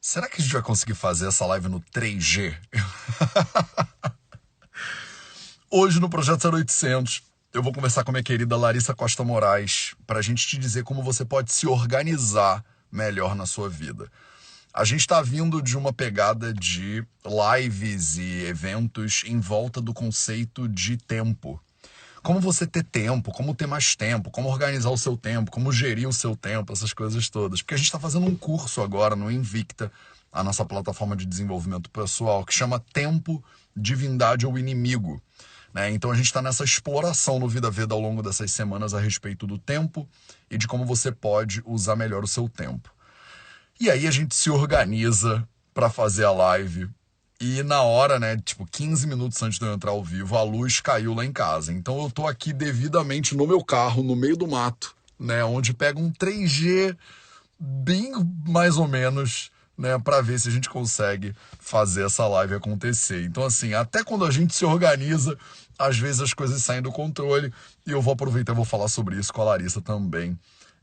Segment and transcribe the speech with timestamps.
[0.00, 2.56] Será que a gente vai conseguir fazer essa live no 3G?
[5.70, 7.22] Hoje no Projeto 0800
[7.52, 10.84] eu vou conversar com a minha querida Larissa Costa Moraes para a gente te dizer
[10.84, 14.10] como você pode se organizar melhor na sua vida.
[14.72, 20.68] A gente está vindo de uma pegada de lives e eventos em volta do conceito
[20.68, 21.60] de tempo.
[22.28, 26.06] Como você ter tempo, como ter mais tempo, como organizar o seu tempo, como gerir
[26.06, 27.62] o seu tempo, essas coisas todas.
[27.62, 29.90] Porque a gente está fazendo um curso agora no Invicta,
[30.30, 33.42] a nossa plataforma de desenvolvimento pessoal, que chama Tempo,
[33.74, 35.22] Divindade ou Inimigo.
[35.72, 35.90] Né?
[35.90, 39.46] Então a gente está nessa exploração no Vida Veda ao longo dessas semanas a respeito
[39.46, 40.06] do tempo
[40.50, 42.92] e de como você pode usar melhor o seu tempo.
[43.80, 46.90] E aí a gente se organiza para fazer a live.
[47.40, 50.80] E na hora, né, tipo 15 minutos antes de eu entrar ao vivo, a luz
[50.80, 51.72] caiu lá em casa.
[51.72, 56.00] Então eu tô aqui devidamente no meu carro, no meio do mato, né, onde pega
[56.00, 56.96] um 3G
[57.56, 58.12] bem
[58.44, 63.22] mais ou menos, né, para ver se a gente consegue fazer essa live acontecer.
[63.24, 65.38] Então assim, até quando a gente se organiza,
[65.78, 67.52] às vezes as coisas saem do controle
[67.86, 70.36] e eu vou aproveitar e vou falar sobre isso com a Larissa também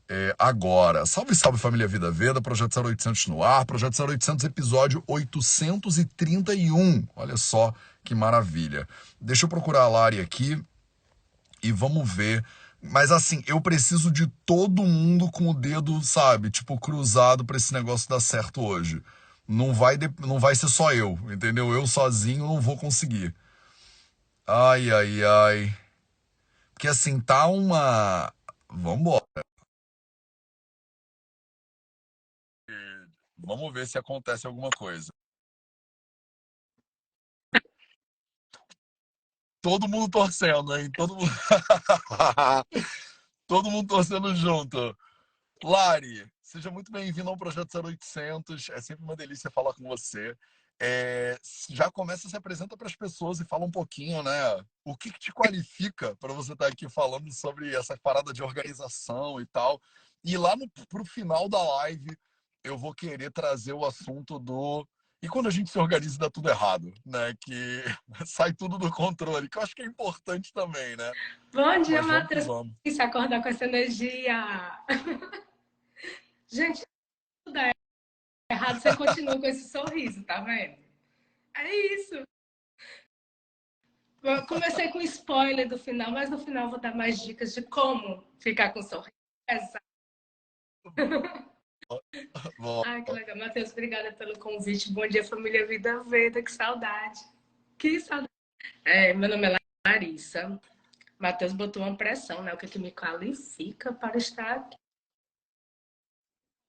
[0.08, 1.04] é, agora.
[1.06, 7.06] Salve, salve família Vida Veda, Projeto 0800 no ar, Projeto 0800 episódio 831.
[7.16, 8.88] Olha só que maravilha.
[9.20, 10.62] Deixa eu procurar a Lari aqui
[11.62, 12.44] e vamos ver.
[12.80, 17.72] Mas assim, eu preciso de todo mundo com o dedo, sabe, tipo cruzado para esse
[17.72, 19.02] negócio dar certo hoje.
[19.48, 21.72] Não vai, não vai ser só eu, entendeu?
[21.72, 23.34] Eu sozinho não vou conseguir.
[24.46, 25.76] Ai, ai, ai.
[26.74, 28.32] Porque assim, tá uma.
[28.68, 29.45] Vambora.
[33.38, 35.12] Vamos ver se acontece alguma coisa.
[39.60, 40.90] Todo mundo torcendo, hein?
[40.92, 41.30] Todo mundo,
[43.46, 44.96] Todo mundo torcendo junto.
[45.62, 48.70] Lari, seja muito bem-vindo ao Projeto 0800.
[48.70, 50.36] É sempre uma delícia falar com você.
[50.78, 51.38] É,
[51.70, 54.64] já começa, se apresenta para as pessoas e fala um pouquinho, né?
[54.84, 58.42] O que, que te qualifica para você estar tá aqui falando sobre essa parada de
[58.42, 59.80] organização e tal.
[60.22, 60.54] E lá
[60.88, 62.16] para o final da live,
[62.66, 64.86] eu vou querer trazer o assunto do
[65.22, 67.34] e quando a gente se organiza dá tudo errado, né?
[67.40, 67.82] Que
[68.26, 71.12] sai tudo do controle, que eu acho que é importante também, né?
[71.52, 72.44] Bom dia, Matheus.
[72.86, 74.44] Se acordar com essa energia.
[76.48, 76.84] gente,
[77.44, 77.72] tudo é
[78.50, 80.76] errado, você continua com esse sorriso, tá vendo?
[81.56, 82.22] É isso.
[84.48, 88.70] comecei com spoiler do final, mas no final vou dar mais dicas de como ficar
[88.70, 89.10] com sorriso.
[89.48, 89.80] Exato.
[92.86, 93.36] Ai, que legal.
[93.36, 94.92] Matheus, obrigada pelo convite.
[94.92, 96.42] Bom dia, família Vida Veda.
[96.42, 97.20] Que saudade.
[97.78, 98.30] Que saudade.
[98.84, 100.60] É, meu nome é Larissa.
[101.18, 102.52] Matheus botou uma pressão, né?
[102.52, 104.76] O que, que me qualifica para estar aqui.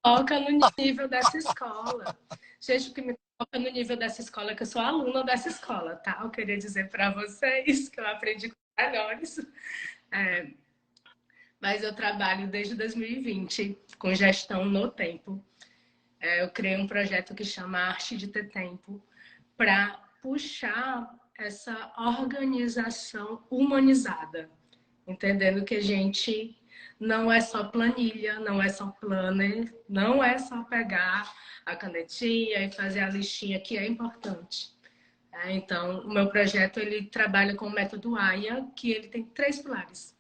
[0.04, 2.18] Coloca no nível dessa escola.
[2.62, 5.50] Gente, o que me coloca no nível dessa escola é que eu sou aluna dessa
[5.50, 6.20] escola, tá?
[6.22, 9.40] Eu queria dizer para vocês que eu aprendi com melhores.
[10.14, 10.48] É,
[11.62, 15.44] mas eu trabalho desde 2020 com gestão no tempo.
[16.20, 19.04] É, eu criei um projeto que chama Arte de Ter Tempo
[19.56, 24.50] para puxar essa organização humanizada,
[25.08, 26.58] entendendo que a gente
[27.00, 31.32] não é só planilha, não é só planner, não é só pegar
[31.66, 34.76] a canetinha e fazer a listinha que é importante.
[35.32, 39.60] É, então, o meu projeto ele trabalha com o método AIA, que ele tem três
[39.60, 40.17] pilares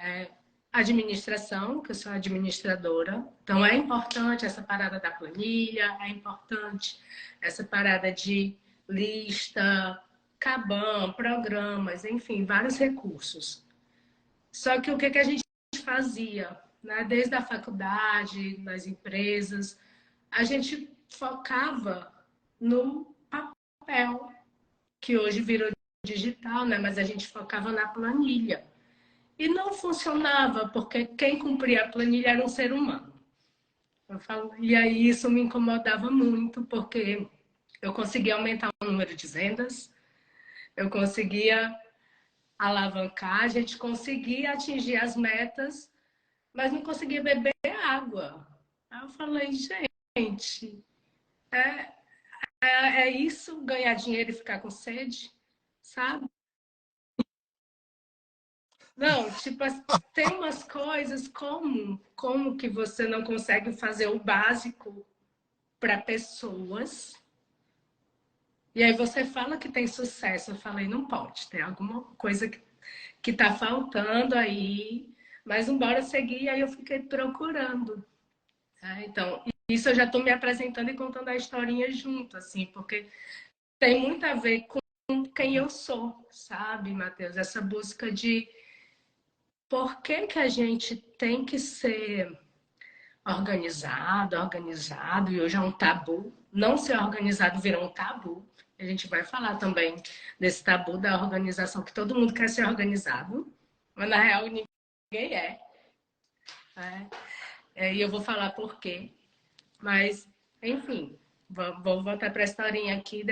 [0.00, 0.30] é,
[0.72, 3.26] administração, que eu sou administradora.
[3.42, 7.00] Então, é importante essa parada da planilha, é importante
[7.40, 8.56] essa parada de
[8.88, 10.02] lista,
[10.38, 13.66] Kanban, programas, enfim, vários recursos.
[14.50, 15.44] Só que o que, que a gente
[15.84, 16.58] fazia?
[16.82, 17.04] Né?
[17.04, 19.78] Desde a faculdade, nas empresas,
[20.30, 22.12] a gente focava
[22.58, 24.32] no papel,
[25.00, 25.70] que hoje virou
[26.04, 26.78] digital, né?
[26.78, 28.69] mas a gente focava na planilha.
[29.40, 33.10] E não funcionava, porque quem cumpria a planilha era um ser humano.
[34.18, 37.26] Falo, e aí isso me incomodava muito, porque
[37.80, 39.90] eu conseguia aumentar o número de vendas,
[40.76, 41.74] eu conseguia
[42.58, 45.90] alavancar, a gente conseguia atingir as metas,
[46.52, 48.46] mas não conseguia beber água.
[48.90, 50.84] Aí eu falei, gente,
[51.50, 51.94] é,
[52.60, 55.32] é, é isso, ganhar dinheiro e ficar com sede,
[55.80, 56.28] sabe?
[58.96, 59.64] Não, tipo,
[60.12, 65.06] tem umas coisas como, como que você não consegue fazer o básico
[65.78, 67.14] para pessoas.
[68.74, 70.50] E aí você fala que tem sucesso.
[70.50, 72.62] Eu falei, não pode, tem alguma coisa que,
[73.22, 75.12] que tá faltando aí.
[75.44, 78.04] Mas embora seguir, aí eu fiquei procurando.
[78.80, 79.00] Tá?
[79.02, 83.08] Então, isso eu já estou me apresentando e contando a historinha junto, assim, porque
[83.78, 84.80] tem muito a ver com
[85.34, 87.36] quem eu sou, sabe, Matheus?
[87.36, 88.48] Essa busca de
[89.70, 92.36] por que, que a gente tem que ser
[93.24, 96.36] organizado, organizado, e hoje é um tabu.
[96.52, 98.44] Não ser organizado virou um tabu.
[98.76, 100.02] A gente vai falar também
[100.40, 103.52] desse tabu da organização, que todo mundo quer ser organizado,
[103.94, 104.66] mas na real ninguém
[105.12, 105.60] é.
[106.76, 107.06] é.
[107.76, 109.12] é e eu vou falar por quê.
[109.78, 110.28] Mas,
[110.60, 111.16] enfim,
[111.48, 113.24] vou, vou voltar para a historinha aqui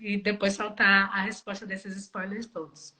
[0.00, 2.96] e depois soltar a resposta desses spoilers todos.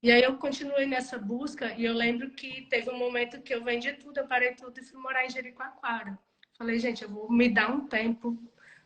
[0.00, 3.64] E aí eu continuei nessa busca e eu lembro que teve um momento que eu
[3.64, 6.16] vendi tudo, eu parei tudo e fui morar em Jericoacoara.
[6.56, 8.40] Falei, gente, eu vou me dar um tempo,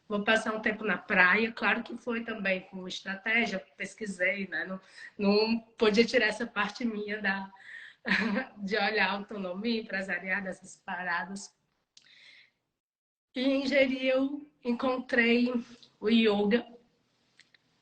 [0.08, 1.52] vou passar um tempo na praia.
[1.52, 4.64] Claro que foi também com estratégia, pesquisei, né?
[4.64, 4.80] Não,
[5.18, 7.50] não podia tirar essa parte minha da,
[8.56, 11.54] de olhar a autonomia empresarial dessas paradas.
[13.34, 15.52] E em Jeri eu encontrei
[16.00, 16.71] o yoga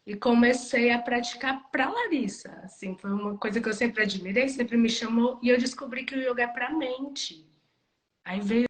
[0.06, 2.50] e comecei a praticar para Larissa.
[2.64, 6.14] Assim, foi uma coisa que eu sempre admirei, sempre me chamou e eu descobri que
[6.14, 7.46] o yoga é para mente.
[8.24, 8.66] Aí veio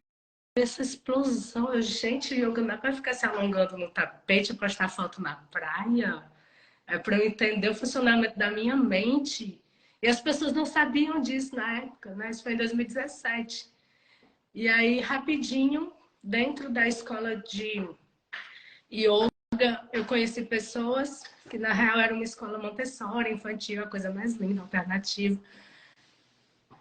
[0.57, 5.23] essa explosão, eu, gente, yoga não é para ficar se alongando no tapete, postar foto
[5.23, 6.25] na praia.
[6.87, 9.63] É para eu entender o funcionamento da minha mente.
[10.03, 12.31] E as pessoas não sabiam disso na época, né?
[12.31, 13.73] Isso foi em 2017.
[14.53, 15.93] E aí, rapidinho,
[16.23, 17.89] dentro da escola de
[19.93, 24.63] eu conheci pessoas que, na real, era uma escola Montessori, infantil, a coisa mais linda,
[24.63, 25.41] alternativa.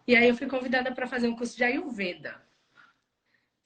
[0.07, 2.41] E aí eu fui convidada para fazer um curso de Ayurveda.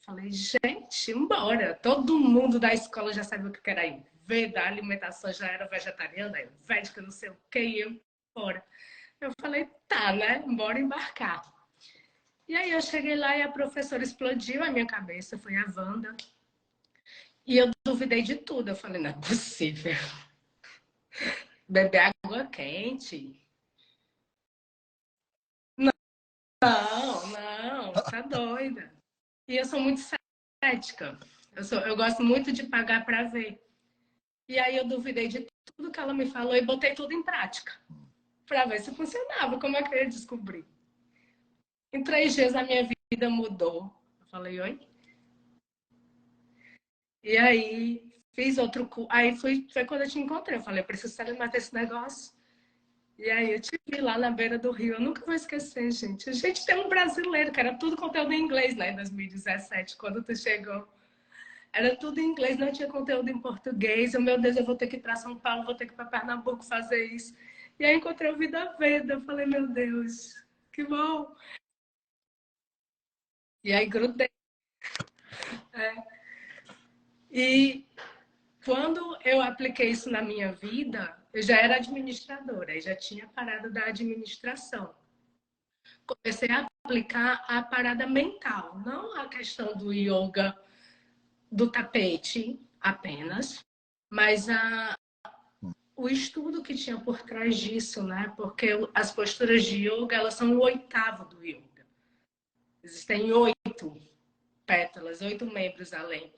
[0.06, 1.74] Falei, gente, embora.
[1.75, 6.38] Todo mundo da escola já sabia o que era Ayurveda, a alimentação já era vegetariana,
[6.38, 8.01] ayurvédica, não sei o que, e eu
[8.36, 8.63] embora.
[9.21, 10.44] Eu falei, tá, né?
[10.45, 11.42] Bora embarcar.
[12.48, 16.13] E aí eu cheguei lá e a professora explodiu a minha cabeça, foi a Wanda.
[17.45, 18.69] E eu duvidei de tudo.
[18.69, 19.94] Eu falei, não é possível.
[21.68, 23.40] Beber água quente.
[25.78, 25.92] Não,
[26.62, 28.94] não, tá doida.
[29.48, 30.01] E eu sou muito
[30.63, 31.19] cética.
[31.51, 33.62] Eu, sou, eu gosto muito de pagar para ver.
[34.48, 37.74] E aí eu duvidei de tudo que ela me falou e botei tudo em prática.
[38.45, 39.60] Para ver se funcionava.
[39.60, 40.66] Como é que eu ia descobrir?
[41.92, 43.94] Em três dias a minha vida mudou.
[44.19, 44.93] Eu falei, oi?
[47.24, 48.90] E aí fiz outro.
[49.10, 50.58] Aí foi, foi quando eu te encontrei.
[50.58, 52.34] Eu falei, preciso saber mais desse negócio.
[53.18, 54.96] E aí eu te vi lá na beira do rio.
[54.96, 56.30] Eu nunca vou esquecer, gente.
[56.30, 60.24] A gente tem um brasileiro, que era tudo conteúdo em inglês lá em 2017, quando
[60.24, 60.88] tu chegou.
[61.72, 64.14] Era tudo em inglês, não tinha conteúdo em português.
[64.14, 65.96] Eu, meu Deus, eu vou ter que ir para São Paulo, vou ter que ir
[65.96, 67.36] para Pernambuco fazer isso.
[67.80, 69.14] E aí encontrei o Vida Veda.
[69.14, 70.36] Eu falei, meu Deus,
[70.72, 71.36] que bom.
[73.64, 74.30] E aí grudei.
[75.74, 76.12] É.
[77.35, 77.88] E
[78.63, 83.85] quando eu apliquei isso na minha vida, eu já era administradora, já tinha parada da
[83.85, 84.95] administração.
[86.06, 90.56] Comecei a aplicar a parada mental, não a questão do yoga
[91.51, 93.65] do tapete apenas,
[94.12, 94.94] mas a,
[95.95, 98.31] o estudo que tinha por trás disso, né?
[98.38, 101.88] Porque as posturas de yoga, elas são o oitavo do yoga.
[102.83, 104.00] Existem oito
[104.68, 106.31] pétalas, oito membros além.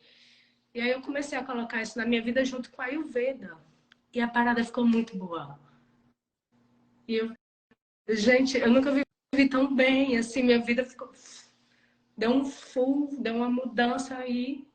[0.76, 3.58] E aí eu comecei a colocar isso na minha vida junto com a Ayurveda.
[4.14, 5.58] E a parada ficou muito boa.
[7.08, 7.34] E eu,
[8.10, 11.14] gente, eu nunca vivi tão bem, assim, minha vida ficou
[12.18, 14.68] deu um full, deu uma mudança aí.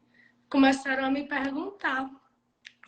[0.48, 2.10] Começaram a me perguntar,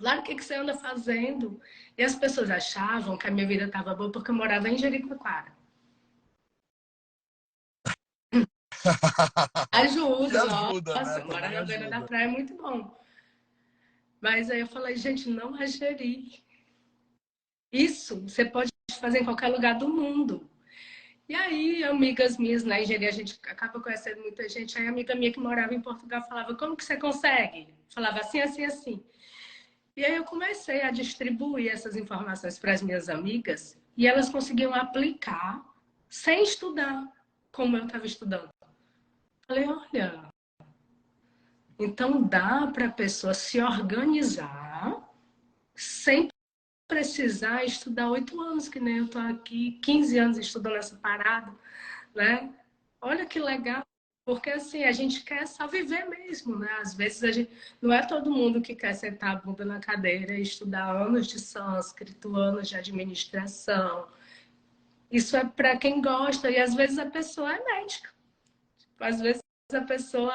[0.00, 1.60] lá o que, que você anda fazendo?
[1.98, 5.52] E as pessoas achavam que a minha vida estava boa porque eu morava em Jericoacoara.
[9.70, 11.24] Ajuda, ajuda nossa, né?
[11.24, 13.01] morar na beira da praia é muito bom.
[14.22, 16.44] Mas aí eu falei, gente, não é gerir.
[17.72, 20.48] Isso você pode fazer em qualquer lugar do mundo.
[21.28, 24.78] E aí, amigas minhas na engenharia, a gente acaba conhecendo muita gente.
[24.78, 27.74] Aí, amiga minha que morava em Portugal falava: Como que você consegue?
[27.92, 29.04] Falava assim, assim, assim.
[29.96, 34.72] E aí, eu comecei a distribuir essas informações para as minhas amigas e elas conseguiam
[34.72, 35.64] aplicar
[36.08, 37.08] sem estudar
[37.50, 38.50] como eu estava estudando.
[39.48, 40.31] Falei: Olha,
[41.84, 45.02] então dá para a pessoa se organizar
[45.74, 46.28] sem
[46.86, 51.54] precisar estudar oito anos, que nem eu estou aqui, 15 anos estudando essa parada,
[52.14, 52.54] né?
[53.00, 53.82] Olha que legal,
[54.24, 56.70] porque assim, a gente quer só viver mesmo, né?
[56.80, 60.34] Às vezes a gente, não é todo mundo que quer sentar a bunda na cadeira
[60.34, 64.08] e estudar anos de sânscrito, anos de administração.
[65.10, 68.10] Isso é para quem gosta, e às vezes a pessoa é médica.
[69.00, 70.34] Às vezes a pessoa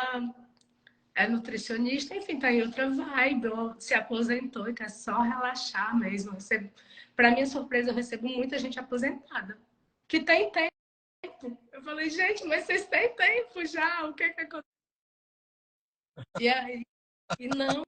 [1.18, 6.38] é nutricionista, enfim, tá em outra vibe, ou se aposentou e quer só relaxar mesmo.
[7.16, 9.58] Para minha surpresa, eu recebo muita gente aposentada,
[10.08, 11.58] que tem tempo.
[11.72, 14.64] Eu falei, gente, mas vocês têm tempo já, o que é que aconteceu?
[16.40, 16.84] E aí,
[17.40, 17.82] e não,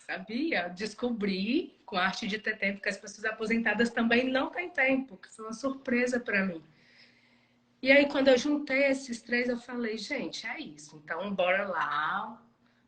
[0.00, 0.68] sabia?
[0.70, 5.16] Descobri com a arte de ter tempo que as pessoas aposentadas também não têm tempo,
[5.16, 6.64] que foi uma surpresa para mim.
[7.80, 11.00] E aí, quando eu juntei esses três, eu falei, gente, é isso.
[11.04, 12.42] Então, bora lá.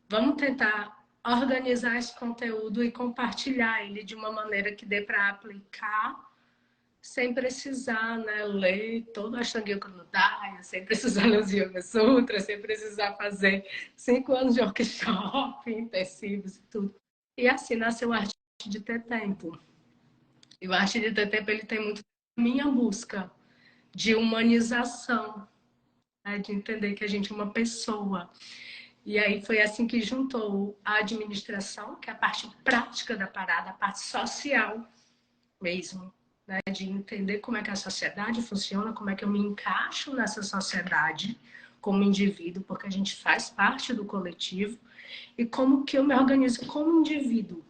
[0.09, 6.31] Vamos tentar organizar esse conteúdo e compartilhar ele de uma maneira que dê para aplicar
[7.01, 12.43] sem precisar né, ler todo a Shangyoku no Daya, sem precisar ler os Yoga Sutras,
[12.43, 16.93] sem precisar fazer cinco anos de workshop intensivos e tudo.
[17.35, 18.35] E assim nasceu o Arte
[18.67, 19.59] de Ter Tempo.
[20.61, 22.01] E o Arte de Ter Tempo ele tem muito
[22.37, 23.31] minha busca
[23.93, 25.47] de humanização,
[26.25, 26.39] né?
[26.39, 28.29] de entender que a gente é uma pessoa.
[29.05, 33.71] E aí foi assim que juntou a administração, que é a parte prática da parada,
[33.71, 34.87] a parte social
[35.61, 36.13] mesmo,
[36.47, 36.59] né?
[36.71, 40.43] de entender como é que a sociedade funciona, como é que eu me encaixo nessa
[40.43, 41.39] sociedade
[41.81, 44.79] como indivíduo, porque a gente faz parte do coletivo,
[45.37, 47.65] e como que eu me organizo como indivíduo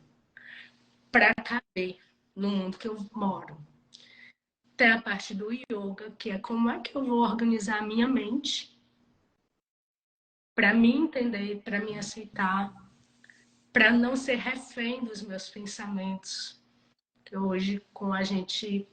[1.11, 1.97] para caber
[2.35, 3.57] no mundo que eu moro.
[4.81, 8.07] Tem a parte do yoga, que é como é que eu vou organizar a minha
[8.07, 8.75] mente
[10.55, 12.73] para me entender, para me aceitar,
[13.71, 16.59] para não ser refém dos meus pensamentos.
[17.23, 18.87] Que hoje, com a gente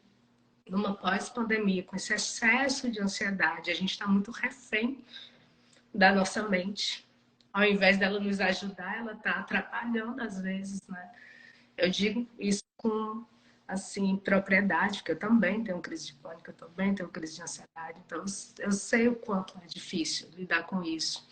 [0.69, 5.03] numa pós-pandemia, com esse excesso de ansiedade, a gente está muito refém
[5.95, 7.09] da nossa mente.
[7.51, 11.15] Ao invés dela nos ajudar, ela está atrapalhando às vezes, né?
[11.79, 13.25] Eu digo isso com
[13.69, 18.01] assim, propriedade, porque eu também tenho crise de pânico, eu também tenho crise de ansiedade,
[18.05, 18.25] então
[18.59, 21.29] eu sei o quanto é difícil lidar com isso.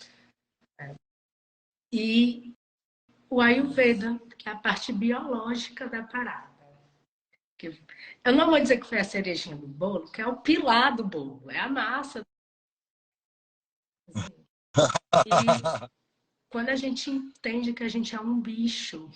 [0.78, 0.94] É.
[1.90, 2.54] E
[3.30, 6.54] o Ayurveda, que é a parte biológica da parada.
[8.22, 11.04] Eu não vou dizer que foi a cerejinha do bolo, que é o pilar do
[11.04, 12.20] bolo, é a massa.
[15.24, 15.30] E
[16.50, 19.10] quando a gente entende que a gente é um bicho,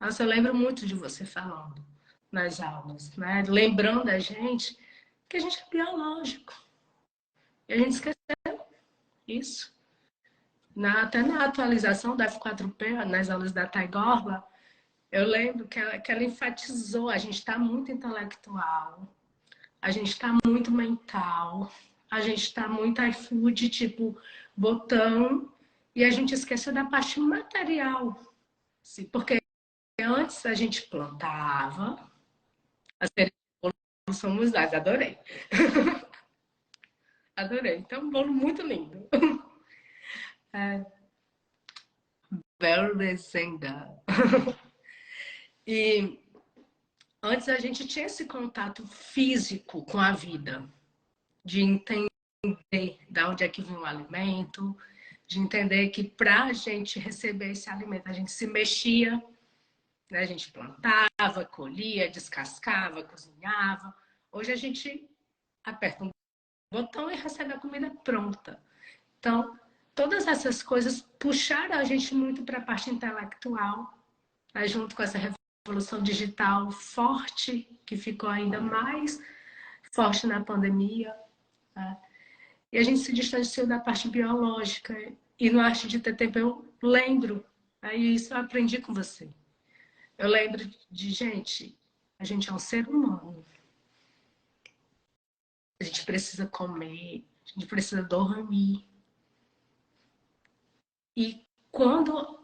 [0.00, 1.86] nossa, eu lembro muito de você falando
[2.30, 3.42] nas aulas, né?
[3.48, 4.76] Lembrando a gente
[5.28, 6.54] que a gente é biológico.
[7.68, 8.66] E a gente esqueceu
[9.26, 9.74] isso.
[10.74, 14.44] Na, até na atualização da F4P, nas aulas da Taigorba,
[15.10, 19.08] eu lembro que ela, que ela enfatizou, a gente está muito intelectual,
[19.80, 21.72] a gente está muito mental,
[22.10, 24.18] a gente está muito iFood, tipo,
[24.56, 25.52] botão,
[25.94, 28.18] e a gente esqueceu da parte material.
[29.10, 29.42] Porque
[30.00, 32.07] antes a gente plantava,
[33.00, 33.10] as
[34.14, 34.72] somos nós.
[34.72, 35.18] Adorei.
[37.36, 37.76] Adorei.
[37.76, 39.08] Então, um bolo muito lindo.
[40.50, 40.82] É...
[45.70, 46.18] E
[47.22, 50.66] antes a gente tinha esse contato físico com a vida,
[51.44, 52.08] de entender
[53.10, 54.74] de onde é que vem o alimento,
[55.26, 59.22] de entender que para a gente receber esse alimento, a gente se mexia,
[60.10, 60.20] né?
[60.20, 63.94] A gente plantava, colhia, descascava, cozinhava.
[64.32, 65.08] Hoje a gente
[65.64, 66.10] aperta um
[66.72, 68.62] botão e recebe a comida pronta.
[69.18, 69.58] Então,
[69.94, 73.92] todas essas coisas puxaram a gente muito para a parte intelectual,
[74.54, 74.66] né?
[74.66, 79.20] junto com essa revolução digital forte, que ficou ainda mais
[79.92, 81.14] forte na pandemia.
[81.74, 81.96] Né?
[82.72, 84.94] E a gente se distanciou da parte biológica.
[85.40, 87.44] E no Arte de Ter Tempo eu lembro,
[87.80, 88.04] aí né?
[88.10, 89.32] isso eu aprendi com você.
[90.18, 91.78] Eu lembro de, gente,
[92.18, 93.46] a gente é um ser humano.
[95.80, 98.84] A gente precisa comer, a gente precisa dormir.
[101.16, 102.42] E quando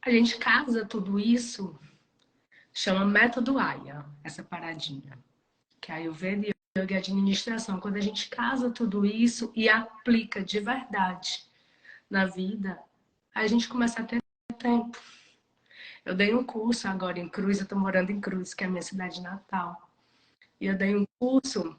[0.00, 1.76] a gente casa tudo isso,
[2.72, 5.18] chama método AIA, essa paradinha.
[5.80, 7.80] Que é Ayurveda e Yoga Administração.
[7.80, 11.50] Quando a gente casa tudo isso e aplica de verdade
[12.08, 12.80] na vida,
[13.34, 14.22] a gente começa a ter
[14.56, 14.96] tempo
[16.04, 18.70] eu dei um curso agora em Cruz, eu estou morando em Cruz, que é a
[18.70, 19.90] minha cidade natal.
[20.60, 21.78] E eu dei um curso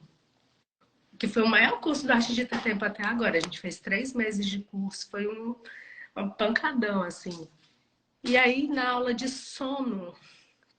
[1.17, 3.37] que foi o maior curso da arte de tempo até agora.
[3.37, 5.55] A gente fez três meses de curso, foi um,
[6.17, 7.47] um pancadão, assim.
[8.23, 10.13] E aí, na aula de sono,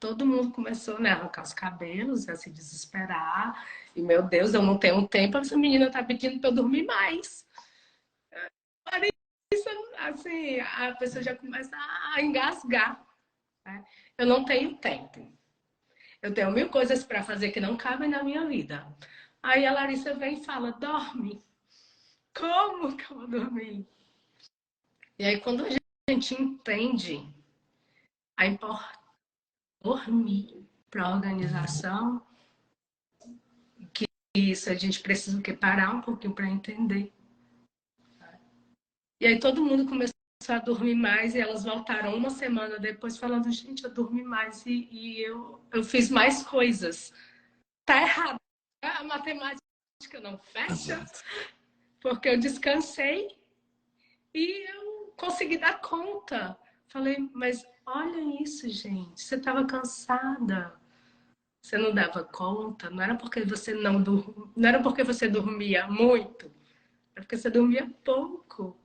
[0.00, 3.66] todo mundo começou né, a arrancar os cabelos, a se desesperar.
[3.94, 7.46] E, meu Deus, eu não tenho tempo, essa menina tá pedindo para eu dormir mais.
[9.52, 11.76] Isso, assim, a pessoa já começa
[12.14, 13.04] a engasgar.
[13.64, 13.84] Né?
[14.18, 15.32] Eu não tenho tempo.
[16.20, 18.86] Eu tenho mil coisas para fazer que não cabem na minha vida.
[19.42, 21.42] Aí a Larissa vem e fala: dorme.
[22.34, 23.86] Como que eu vou dormir?
[25.18, 25.68] E aí, quando a
[26.10, 27.32] gente entende
[28.36, 28.98] a importância
[29.80, 32.26] de dormir para a organização,
[33.92, 34.04] que
[34.34, 37.12] isso a gente precisa que parar um pouquinho para entender.
[39.20, 40.14] E aí todo mundo começou
[40.48, 44.88] a dormir mais e elas voltaram uma semana depois falando, gente, eu dormi mais e,
[44.90, 47.12] e eu, eu fiz mais coisas.
[47.84, 48.38] Tá errado.
[48.82, 51.04] A matemática não fecha,
[52.00, 53.28] porque eu descansei
[54.34, 56.58] e eu consegui dar conta.
[56.88, 60.78] Falei, mas olha isso, gente, você estava cansada.
[61.62, 65.86] Você não dava conta, não era porque você não dormia, não era porque você dormia
[65.86, 66.52] muito,
[67.16, 68.78] era porque você dormia pouco.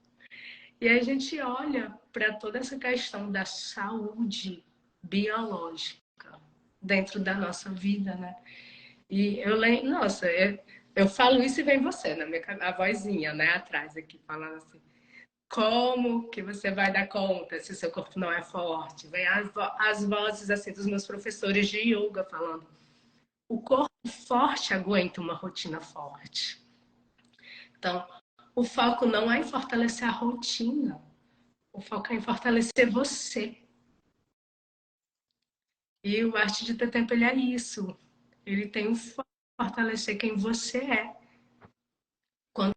[0.82, 4.64] E a gente olha para toda essa questão da saúde
[5.04, 6.40] biológica
[6.82, 8.36] dentro da nossa vida, né?
[9.10, 10.58] E eu lembro, nossa, eu,
[10.96, 14.82] eu falo isso e vem você, na minha a vozinha, né, atrás aqui, falando assim.
[15.52, 19.08] Como que você vai dar conta se seu corpo não é forte?
[19.08, 22.68] Vem as, as vozes assim dos meus professores de yoga falando.
[23.50, 23.90] O corpo
[24.28, 26.64] forte aguenta uma rotina forte.
[27.76, 28.08] Então,
[28.56, 31.02] o foco não é em fortalecer a rotina.
[31.72, 33.58] O foco é em fortalecer você.
[36.04, 37.98] E o Arte de Ter Tempo, ele é isso.
[38.46, 39.28] Ele tem o foco
[39.60, 41.18] fortalecer quem você é.
[42.54, 42.74] Quando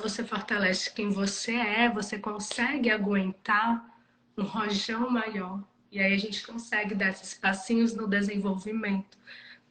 [0.00, 3.96] você fortalece quem você é, você consegue aguentar
[4.36, 5.62] um rojão maior.
[5.90, 9.18] E aí a gente consegue dar esses passinhos no desenvolvimento.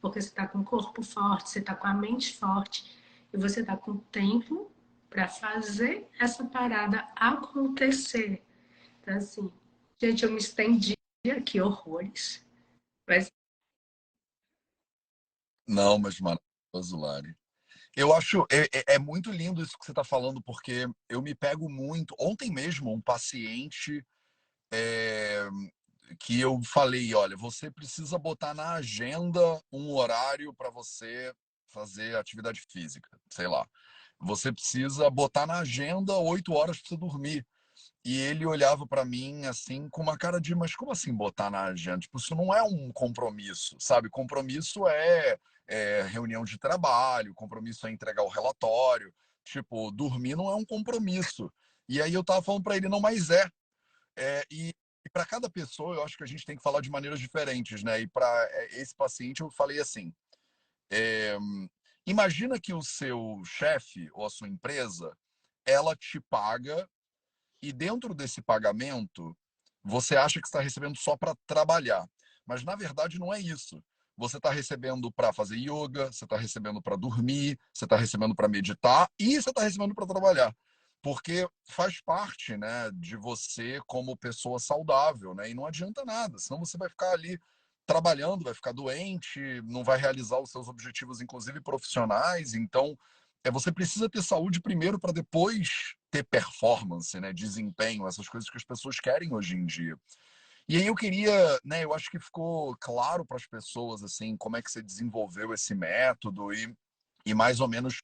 [0.00, 2.98] Porque você está com o corpo forte, você está com a mente forte
[3.32, 4.71] e você está com o tempo
[5.12, 8.42] para fazer essa parada acontecer.
[8.98, 9.52] Então, assim,
[10.00, 10.94] gente, eu me estendi
[11.30, 12.44] aqui horrores.
[13.06, 13.30] Mas...
[15.68, 17.36] Não, mas maravilhoso, Lari.
[17.94, 21.34] Eu acho é, é, é muito lindo isso que você está falando, porque eu me
[21.34, 22.16] pego muito.
[22.18, 24.02] Ontem mesmo, um paciente
[24.72, 25.46] é,
[26.18, 31.34] que eu falei: olha, você precisa botar na agenda um horário para você
[31.68, 33.68] fazer atividade física, sei lá.
[34.22, 37.46] Você precisa botar na agenda oito horas para você dormir.
[38.04, 41.64] E ele olhava para mim assim com uma cara de, mas como assim botar na
[41.64, 41.98] agenda?
[41.98, 44.08] Tipo, isso não é um compromisso, sabe?
[44.08, 49.12] Compromisso é, é reunião de trabalho, compromisso é entregar o relatório.
[49.44, 51.52] Tipo, dormir não é um compromisso.
[51.88, 53.48] E aí eu tava falando para ele, não, mas é.
[54.16, 54.68] é e,
[55.04, 57.82] e para cada pessoa, eu acho que a gente tem que falar de maneiras diferentes,
[57.82, 58.00] né?
[58.00, 60.12] E para é, esse paciente eu falei assim,
[60.92, 61.36] é,
[62.06, 65.16] Imagina que o seu chefe ou a sua empresa,
[65.64, 66.88] ela te paga
[67.62, 69.36] e dentro desse pagamento
[69.84, 72.08] você acha que está recebendo só para trabalhar,
[72.44, 73.82] mas na verdade não é isso.
[74.16, 78.48] Você está recebendo para fazer yoga, você está recebendo para dormir, você está recebendo para
[78.48, 80.54] meditar e você está recebendo para trabalhar,
[81.00, 85.50] porque faz parte, né, de você como pessoa saudável, né?
[85.50, 87.38] E não adianta nada, senão você vai ficar ali
[87.92, 92.54] trabalhando, vai ficar doente, não vai realizar os seus objetivos, inclusive profissionais.
[92.54, 92.98] Então,
[93.44, 98.56] é, você precisa ter saúde primeiro para depois ter performance, né, desempenho, essas coisas que
[98.56, 99.94] as pessoas querem hoje em dia.
[100.66, 104.56] E aí eu queria, né, eu acho que ficou claro para as pessoas assim como
[104.56, 106.74] é que você desenvolveu esse método e,
[107.26, 108.00] e mais ou menos,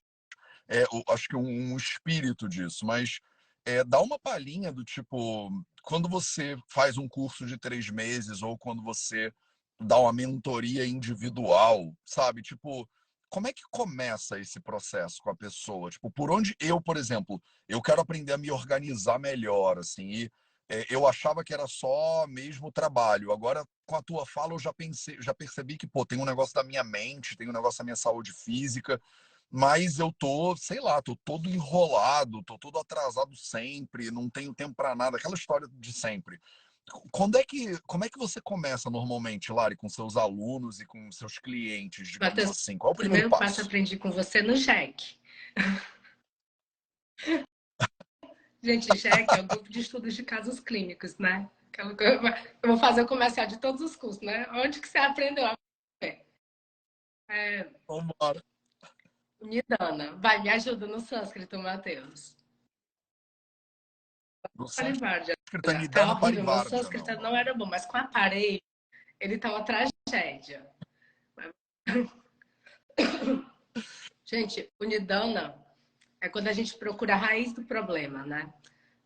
[0.68, 3.20] é, acho que um, um espírito disso, mas
[3.64, 5.50] é, dá uma palhinha do tipo
[5.82, 9.32] quando você faz um curso de três meses ou quando você
[9.80, 12.42] dar uma mentoria individual, sabe?
[12.42, 12.88] Tipo,
[13.28, 15.90] como é que começa esse processo com a pessoa?
[15.90, 20.32] Tipo, por onde eu, por exemplo, eu quero aprender a me organizar melhor, assim, e
[20.70, 23.32] é, eu achava que era só mesmo trabalho.
[23.32, 26.54] Agora, com a tua fala, eu já pensei, já percebi que, pô, tem um negócio
[26.54, 29.00] da minha mente, tem um negócio da minha saúde física,
[29.50, 34.74] mas eu tô, sei lá, tô todo enrolado, tô todo atrasado sempre, não tenho tempo
[34.74, 36.38] para nada, aquela história de sempre.
[37.10, 41.10] Quando é que, como é que você começa normalmente, Lari, com seus alunos e com
[41.12, 42.78] seus clientes, digamos Mateus, assim?
[42.78, 43.56] Qual é o primeiro, primeiro passo?
[43.56, 45.18] passo aprendi com você no Jack.
[48.62, 51.48] Gente, Jack é o grupo de estudos de casos clínicos, né?
[51.78, 54.48] Eu vou fazer o comercial de todos os cursos, né?
[54.50, 55.54] Onde que você aprendeu a
[57.28, 57.70] é...
[57.86, 58.42] Vambora.
[59.40, 62.37] Nidana, vai, me ajuda no sânscrito, Matheus.
[65.44, 67.22] Escritanidade tá horrível, sânscrito não.
[67.22, 68.60] não era bom, mas com aparelho
[69.20, 70.68] ele tá uma tragédia.
[74.24, 75.56] Gente, unidana
[76.20, 78.52] é quando a gente procura a raiz do problema, né?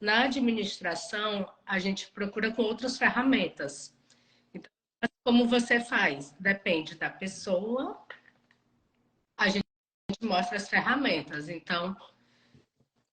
[0.01, 3.97] Na administração, a gente procura com outras ferramentas.
[4.53, 4.71] Então,
[5.23, 6.33] como você faz?
[6.41, 8.05] Depende da pessoa,
[9.37, 9.65] a gente
[10.23, 11.49] mostra as ferramentas.
[11.49, 11.97] Então,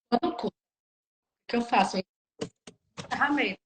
[0.09, 0.51] quando
[1.47, 1.97] que eu faço
[3.19, 3.59] ferramenta.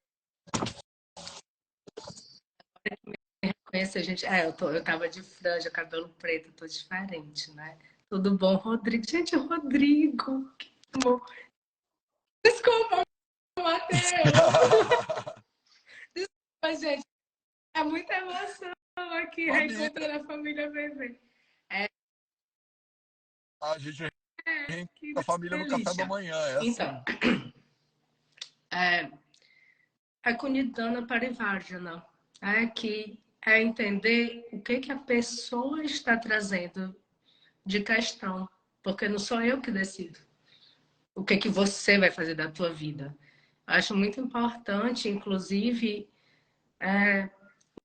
[3.65, 4.25] Conhecer gente.
[4.25, 7.77] É, eu, tô, eu tava de franja, cabelo preto, tô diferente, né?
[8.09, 9.03] Tudo bom, Rodrigo?
[9.07, 11.23] Gente, Rodrigo, que amor.
[12.45, 13.03] Desculpa,
[13.57, 14.01] Matheus.
[16.15, 17.03] Desculpa, gente.
[17.75, 21.19] É muita emoção aqui, reencontrando a família bebê.
[21.71, 21.87] É.
[23.61, 24.03] A gente
[24.45, 24.85] é,
[25.17, 26.35] a família no café da manhã.
[26.35, 26.67] É assim.
[26.67, 27.03] Então,
[28.71, 29.22] é,
[30.23, 32.05] a Kunidana Parivardhana
[32.41, 36.95] é que é entender o que, que a pessoa está trazendo
[37.65, 38.47] de questão,
[38.81, 40.17] porque não sou eu que decido
[41.13, 43.15] o que, que você vai fazer da tua vida.
[43.67, 46.09] Acho muito importante, inclusive,
[46.79, 47.29] é,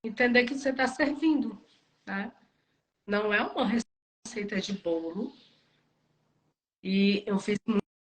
[0.03, 1.63] entender que você está servindo.
[2.07, 2.33] Né?
[3.07, 5.33] Não é uma receita de bolo.
[6.83, 7.59] E eu fiz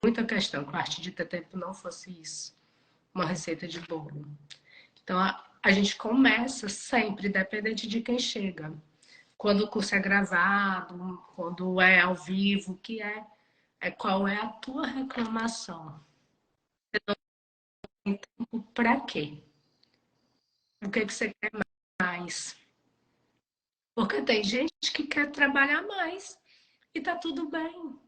[0.02, 2.56] muita questão que a arte de ter tempo não fosse isso.
[3.14, 4.26] Uma receita de bolo.
[5.02, 8.72] Então, a, a gente começa sempre, dependente de quem chega.
[9.36, 13.26] Quando o curso é gravado, quando é ao vivo, que é,
[13.80, 16.00] é qual é a tua reclamação.
[16.90, 17.14] Você não
[18.04, 19.42] tem tempo para quê?
[20.84, 21.50] O que, que você quer
[22.00, 22.56] mais?
[23.94, 26.38] Porque tem gente que quer trabalhar mais
[26.94, 27.98] e tá tudo bem.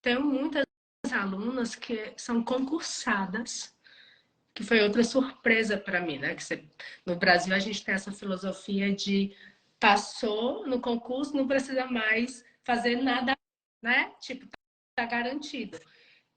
[0.00, 0.64] Tenho muitas
[1.12, 3.73] alunas que são concursadas
[4.54, 6.34] que foi outra surpresa para mim, né?
[6.34, 6.64] Que você,
[7.04, 9.34] no Brasil a gente tem essa filosofia de
[9.80, 13.36] passou no concurso, não precisa mais fazer nada,
[13.82, 14.12] né?
[14.20, 14.46] Tipo,
[14.96, 15.78] tá garantido.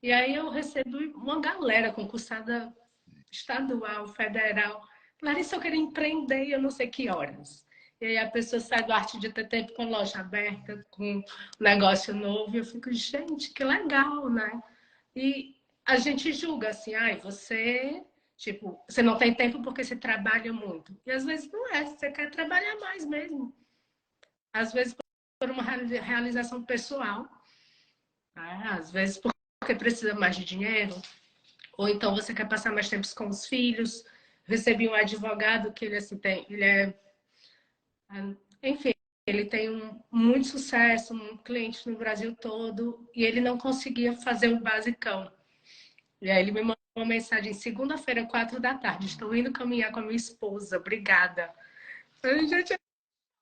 [0.02, 2.74] E aí eu recebo uma galera concursada
[3.32, 4.82] estadual, federal.
[5.22, 7.66] Larissa, eu quero empreender, eu não sei que horas.
[8.00, 11.24] E aí a pessoa sai do arte de ter tempo com loja aberta, com
[11.60, 14.62] negócio novo, e eu fico, gente, que legal, né?
[15.16, 15.57] E
[15.88, 18.04] a gente julga assim, ai, você,
[18.36, 20.96] tipo, você não tem tempo porque você trabalha muito.
[21.06, 23.56] E às vezes não é, você quer trabalhar mais mesmo.
[24.54, 24.94] Às vezes
[25.40, 27.26] por uma realização pessoal,
[28.36, 28.64] né?
[28.72, 30.94] às vezes porque precisa mais de dinheiro,
[31.78, 34.04] ou então você quer passar mais tempo com os filhos.
[34.44, 37.00] Recebi um advogado que ele assim tem, ele é,
[38.62, 38.94] enfim,
[39.26, 44.50] ele tem um, muito sucesso, um cliente no Brasil todo, e ele não conseguia fazer
[44.50, 45.32] o basicão.
[46.22, 49.06] E aí ele me mandou uma mensagem segunda-feira, quatro da tarde.
[49.06, 50.78] Estou indo caminhar com a minha esposa.
[50.78, 51.54] Obrigada.
[52.24, 52.74] A gente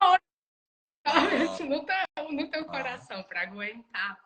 [0.01, 0.17] ah.
[1.65, 1.95] não tem,
[2.31, 4.19] não tem coração para aguentar.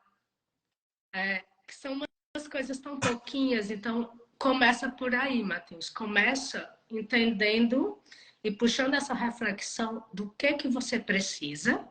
[1.13, 5.89] É, que são umas coisas tão pouquinhas, então começa por aí, Matheus.
[5.89, 8.01] Começa entendendo
[8.43, 11.87] e puxando essa reflexão do que que você precisa.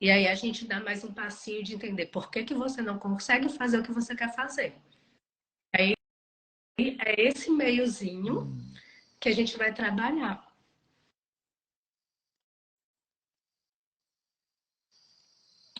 [0.00, 2.98] E aí a gente dá mais um passinho de entender por que, que você não
[2.98, 4.76] consegue fazer o que você quer fazer.
[6.78, 8.56] É, esse meiozinho
[9.20, 10.52] que a gente vai trabalhar.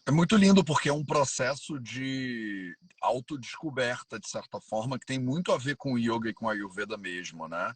[0.04, 5.52] É muito lindo porque é um processo de autodescoberta, de certa forma, que tem muito
[5.52, 7.72] a ver com o yoga e com a Ayurveda mesmo, né?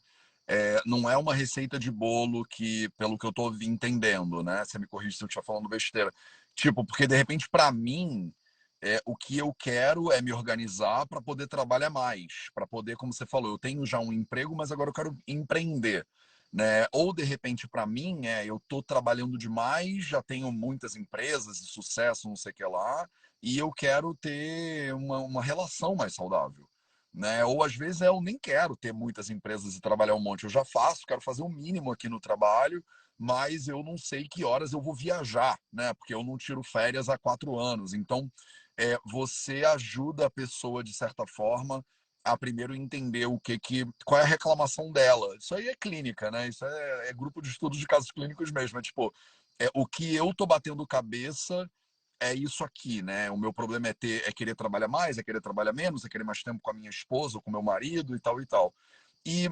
[0.48, 4.64] É, não é uma receita de bolo que, pelo que eu estou entendendo, né?
[4.64, 6.10] Você me corrige se eu estiver falando besteira.
[6.54, 8.32] Tipo, porque de repente, para mim,
[8.82, 13.12] é, o que eu quero é me organizar para poder trabalhar mais, para poder, como
[13.12, 16.06] você falou, eu tenho já um emprego, mas agora eu quero empreender.
[16.52, 16.86] Né?
[16.92, 21.70] Ou de repente para mim é eu estou trabalhando demais, já tenho muitas empresas de
[21.70, 23.08] sucesso, não sei o que lá,
[23.42, 26.68] e eu quero ter uma, uma relação mais saudável.
[27.12, 27.44] Né?
[27.44, 30.64] Ou às vezes eu nem quero ter muitas empresas e trabalhar um monte, eu já
[30.64, 32.84] faço, quero fazer o mínimo aqui no trabalho,
[33.18, 35.94] mas eu não sei que horas eu vou viajar, né?
[35.94, 37.94] Porque eu não tiro férias há quatro anos.
[37.94, 38.30] Então,
[38.78, 41.84] é, você ajuda a pessoa, de certa forma,
[42.24, 45.36] a primeiro entender o que que qual é a reclamação dela.
[45.36, 46.48] Isso aí é clínica, né?
[46.48, 48.78] Isso é, é grupo de estudos de casos clínicos mesmo.
[48.78, 49.12] É tipo,
[49.60, 51.68] é, o que eu tô batendo cabeça
[52.20, 53.30] é isso aqui, né?
[53.30, 56.24] O meu problema é ter, é querer trabalhar mais, é querer trabalhar menos, é querer
[56.24, 58.74] mais tempo com a minha esposa, ou com meu marido e tal e tal.
[59.24, 59.50] E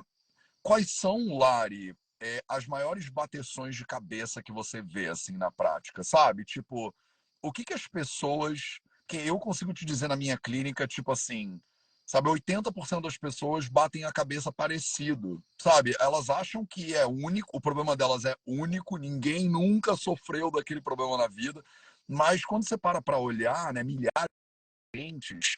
[0.63, 6.03] quais são, Lari, é, as maiores bateções de cabeça que você vê assim na prática,
[6.03, 6.45] sabe?
[6.45, 6.95] Tipo,
[7.43, 11.61] o que que as pessoas que eu consigo te dizer na minha clínica, tipo assim,
[12.07, 15.95] sabe, 80% das pessoas batem a cabeça parecido, sabe?
[15.99, 21.17] Elas acham que é único, o problema delas é único, ninguém nunca sofreu daquele problema
[21.17, 21.63] na vida,
[22.07, 25.57] mas quando você para para olhar, né, milhares de clientes,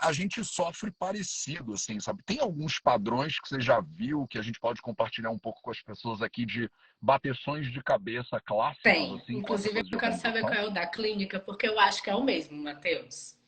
[0.00, 2.22] a gente sofre parecido, assim, sabe?
[2.22, 5.70] Tem alguns padrões que você já viu que a gente pode compartilhar um pouco com
[5.70, 6.70] as pessoas aqui de
[7.00, 8.82] bateções de cabeça clássicos?
[8.82, 9.16] Tem.
[9.16, 12.14] Assim, Inclusive, eu quero saber qual é o da clínica, porque eu acho que é
[12.14, 13.38] o mesmo, Matheus.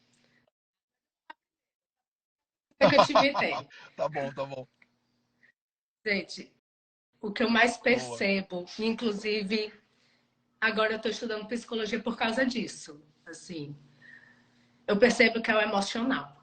[2.78, 3.12] É que eu te
[3.94, 4.66] tá bom, tá bom.
[6.06, 6.50] Gente,
[7.20, 8.66] o que eu mais percebo, Boa.
[8.78, 9.70] inclusive,
[10.58, 13.04] agora eu estou estudando psicologia por causa disso.
[13.26, 13.76] Assim,
[14.90, 16.36] eu percebo que é o emocional.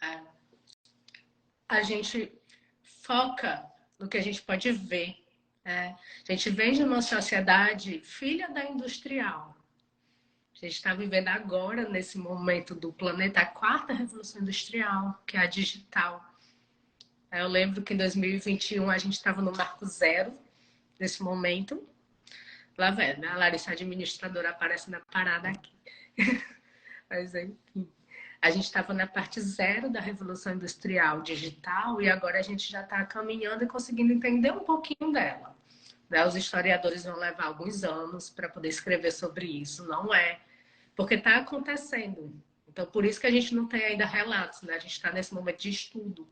[0.00, 0.20] É.
[1.68, 2.32] A gente
[3.02, 3.64] foca
[3.98, 5.16] no que a gente pode ver.
[5.64, 5.88] É.
[6.28, 9.56] A gente vem de uma sociedade filha da industrial.
[10.52, 15.40] A gente está vivendo agora, nesse momento do planeta, a quarta revolução industrial, que é
[15.40, 16.24] a digital.
[17.32, 20.38] Eu lembro que em 2021 a gente estava no marco zero
[21.00, 21.84] nesse momento.
[22.76, 23.28] Lá vendo, né?
[23.28, 25.77] a Larissa administradora aparece na parada aqui.
[27.08, 27.88] Mas enfim,
[28.40, 32.82] a gente estava na parte zero da revolução industrial digital e agora a gente já
[32.82, 35.56] está caminhando e conseguindo entender um pouquinho dela.
[36.10, 36.26] Né?
[36.26, 40.40] Os historiadores vão levar alguns anos para poder escrever sobre isso, não é
[40.98, 42.34] porque está acontecendo.
[42.66, 44.74] Então, por isso que a gente não tem ainda relatos, né?
[44.74, 46.28] A gente está nesse momento de estudo.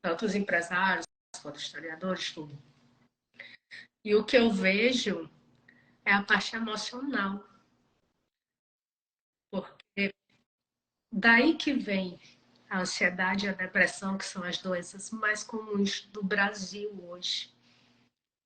[0.00, 1.04] Tanto os empresários
[1.42, 2.58] quanto os historiadores, tudo.
[4.02, 5.30] E o que eu vejo
[6.06, 7.46] é a parte emocional.
[9.50, 10.10] Porque
[11.10, 12.18] daí que vem
[12.68, 17.50] a ansiedade e a depressão, que são as doenças mais comuns do Brasil hoje.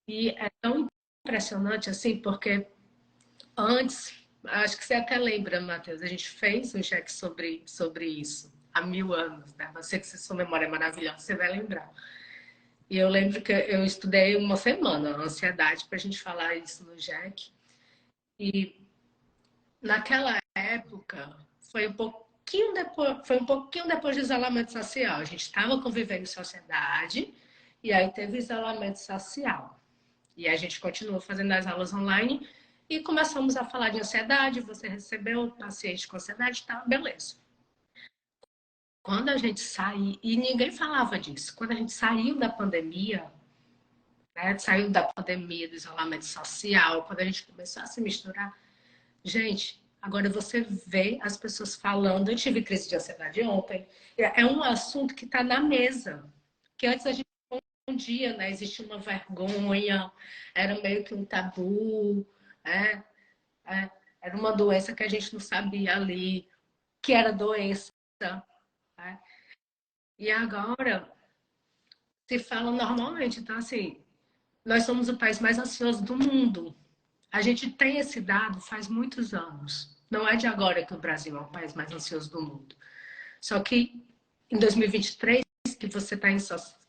[0.09, 0.89] E é tão
[1.25, 2.67] impressionante assim, porque
[3.57, 8.53] antes Acho que você até lembra, Matheus, a gente fez um cheque sobre, sobre isso
[8.75, 9.71] há mil anos, né?
[9.75, 11.93] Você que sua memória é maravilhosa, você vai lembrar.
[12.91, 16.97] E eu lembro que eu estudei uma semana ansiedade para a gente falar isso no
[16.97, 17.53] Jack.
[18.39, 18.85] E
[19.81, 21.37] naquela época
[21.71, 22.13] foi um
[22.53, 25.21] pouquinho depois, foi um pouquinho depois do isolamento social.
[25.21, 27.33] A gente estava convivendo em sociedade
[27.83, 29.81] e aí teve isolamento social.
[30.37, 32.47] E a gente continuou fazendo as aulas online
[32.89, 37.37] e começamos a falar de ansiedade, você recebeu paciente com ansiedade, tá, beleza.
[39.03, 43.33] Quando a gente saiu, e ninguém falava disso, quando a gente saiu da pandemia,
[44.37, 48.57] né, saiu da pandemia, do isolamento social, quando a gente começou a se misturar,
[49.25, 53.89] gente, agora você vê as pessoas falando, eu tive crise de ansiedade ontem,
[54.19, 56.29] é, um assunto que está na mesa,
[56.77, 57.23] que antes a gente
[57.89, 58.51] um dia, né?
[58.51, 60.11] Existia uma vergonha,
[60.55, 62.27] era meio que um tabu,
[62.65, 63.03] é,
[63.67, 66.49] é, era uma doença que a gente não sabia ali
[67.03, 67.93] que era doença.
[68.97, 69.21] Né?
[70.19, 71.13] E agora
[72.29, 73.41] se fala normalmente.
[73.41, 74.05] Então, assim,
[74.65, 76.77] nós somos o país mais ansioso do mundo.
[77.33, 79.97] A gente tem esse dado faz muitos anos.
[80.11, 82.77] Não é de agora que o Brasil é o país mais ansioso do mundo.
[83.41, 84.05] Só que
[84.51, 85.43] em 2023,
[85.81, 86.29] que você está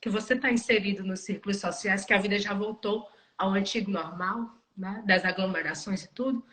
[0.02, 4.62] que você está inserido nos círculos sociais, que a vida já voltou ao antigo normal,
[4.76, 6.46] né, das aglomerações e tudo,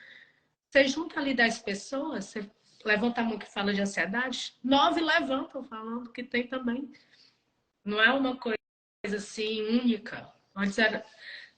[0.68, 2.48] você junta ali 10 pessoas, você
[2.84, 6.90] levanta a mão que fala de ansiedade, nove levantam falando que tem também.
[7.84, 8.56] Não é uma coisa
[9.16, 10.32] assim única.
[10.54, 11.04] Antes era.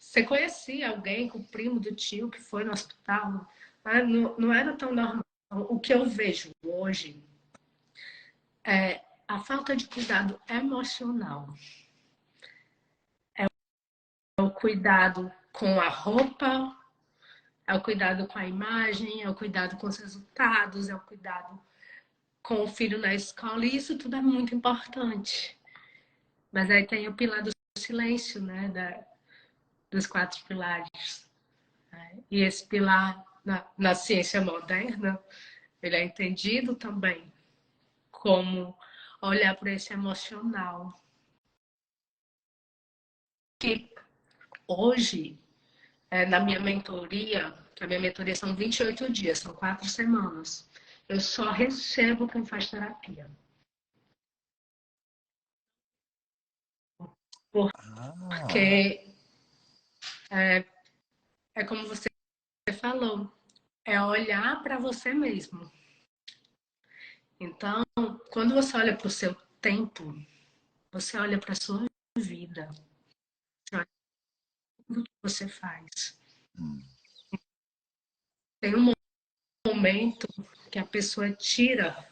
[0.03, 3.49] Você conhecia alguém com o primo do tio que foi no hospital?
[3.85, 4.03] Né?
[4.03, 5.25] Não, não era tão normal.
[5.49, 7.23] O que eu vejo hoje
[8.65, 11.55] é a falta de cuidado emocional.
[13.39, 13.47] É
[14.41, 16.77] o cuidado com a roupa,
[17.65, 21.63] é o cuidado com a imagem, é o cuidado com os resultados, é o cuidado
[22.43, 25.57] com o filho na escola, e isso tudo é muito importante.
[26.51, 28.69] Mas aí tem o pilar do silêncio, né?
[28.69, 29.12] Da,
[29.93, 31.29] dos quatro pilares.
[31.93, 32.19] Né?
[32.31, 35.23] E esse pilar, na, na ciência moderna,
[35.81, 37.33] ele é entendido também
[38.11, 38.77] como
[39.21, 40.99] olhar para esse emocional.
[43.61, 43.93] Que
[44.67, 45.39] hoje
[46.11, 50.69] é, na minha mentoria, que a minha mentoria são 28 dias, são quatro semanas,
[51.09, 53.31] eu só recebo quem faz terapia.
[57.53, 59.12] Porque
[60.33, 60.65] é,
[61.55, 62.09] é como você
[62.81, 63.33] falou,
[63.85, 65.71] é olhar para você mesmo.
[67.39, 67.83] Então,
[68.31, 70.15] quando você olha para o seu tempo,
[70.91, 72.69] você olha para a sua vida
[74.93, 76.21] tudo que você faz.
[76.59, 76.83] Hum.
[78.61, 78.93] Tem um
[79.67, 80.27] momento
[80.71, 82.09] que a pessoa tira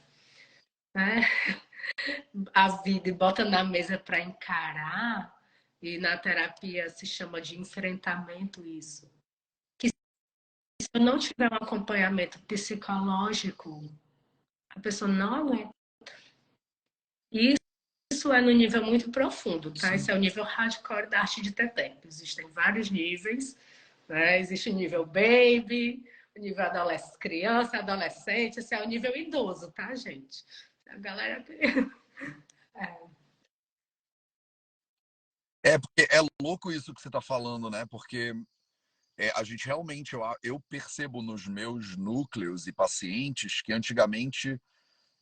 [0.95, 1.21] né,
[2.55, 5.40] a vida e bota na mesa para encarar,
[5.83, 9.11] e na terapia se chama de enfrentamento isso.
[9.79, 13.83] Que se eu não tiver um acompanhamento psicológico,
[14.71, 15.75] a pessoa não aguenta.
[17.33, 17.61] Isso
[18.13, 19.89] isso é no nível muito profundo, tá?
[19.89, 19.95] Sim.
[19.95, 22.07] Esse é o nível hardcore da arte de tempo.
[22.07, 23.57] Existem vários níveis,
[24.07, 24.39] né?
[24.39, 26.05] Existe o nível baby,
[26.37, 30.45] o nível adolescente, criança, adolescente, esse é o nível idoso, tá, gente?
[30.89, 31.45] A galera.
[32.73, 33.10] É.
[35.63, 37.85] É, porque é louco isso que você está falando, né?
[37.87, 38.33] Porque
[39.19, 44.59] é, a gente realmente, eu, eu percebo nos meus núcleos e pacientes que antigamente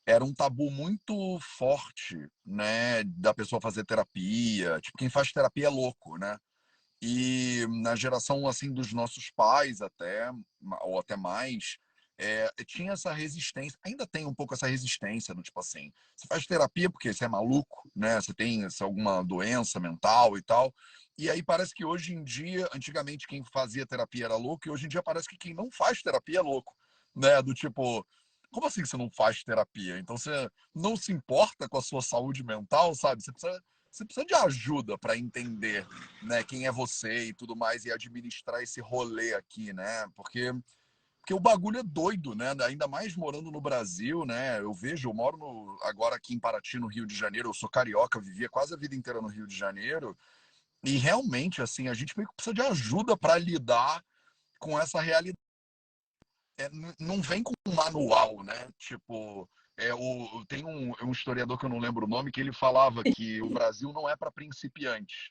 [0.06, 4.80] era um tabu muito forte, né, da pessoa fazer terapia.
[4.80, 6.38] Tipo, quem faz terapia é louco, né?
[7.02, 10.30] E na geração assim dos nossos pais até
[10.82, 11.76] ou até mais,
[12.18, 16.44] é, tinha essa resistência, ainda tem um pouco essa resistência do tipo assim, você faz
[16.44, 18.20] terapia porque você é maluco, né?
[18.20, 20.74] Você tem alguma doença mental e tal.
[21.16, 24.86] E aí parece que hoje em dia, antigamente quem fazia terapia era louco, e hoje
[24.86, 26.74] em dia parece que quem não faz terapia é louco,
[27.14, 27.40] né?
[27.40, 28.04] Do tipo,
[28.50, 29.98] como assim você não faz terapia?
[29.98, 33.22] Então você não se importa com a sua saúde mental, sabe?
[33.22, 35.86] Você precisa, você precisa de ajuda para entender,
[36.22, 40.06] né, quem é você e tudo mais e administrar esse rolê aqui, né?
[40.16, 40.52] Porque
[41.28, 42.54] porque o bagulho é doido, né?
[42.64, 44.60] Ainda mais morando no Brasil, né?
[44.60, 47.50] Eu vejo, eu moro no, agora aqui em Paraty, no Rio de Janeiro.
[47.50, 50.16] Eu sou carioca, vivia quase a vida inteira no Rio de Janeiro.
[50.82, 54.02] E realmente, assim, a gente meio que precisa de ajuda para lidar
[54.58, 55.36] com essa realidade.
[56.56, 58.70] É, não vem com um manual, né?
[58.78, 62.54] Tipo, é, o, tem um, um historiador que eu não lembro o nome que ele
[62.54, 65.30] falava que o Brasil não é para principiantes,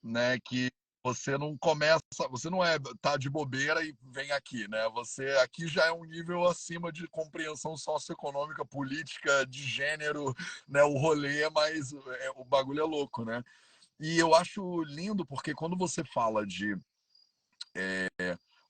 [0.00, 0.38] né?
[0.38, 0.70] Que
[1.04, 4.88] você não começa, você não é tá de bobeira e vem aqui, né?
[4.90, 10.32] Você aqui já é um nível acima de compreensão socioeconômica, política, de gênero,
[10.68, 10.82] né?
[10.84, 13.42] O rolê é mais é, o bagulho é louco, né?
[13.98, 16.76] E eu acho lindo porque quando você fala de
[17.74, 18.08] é,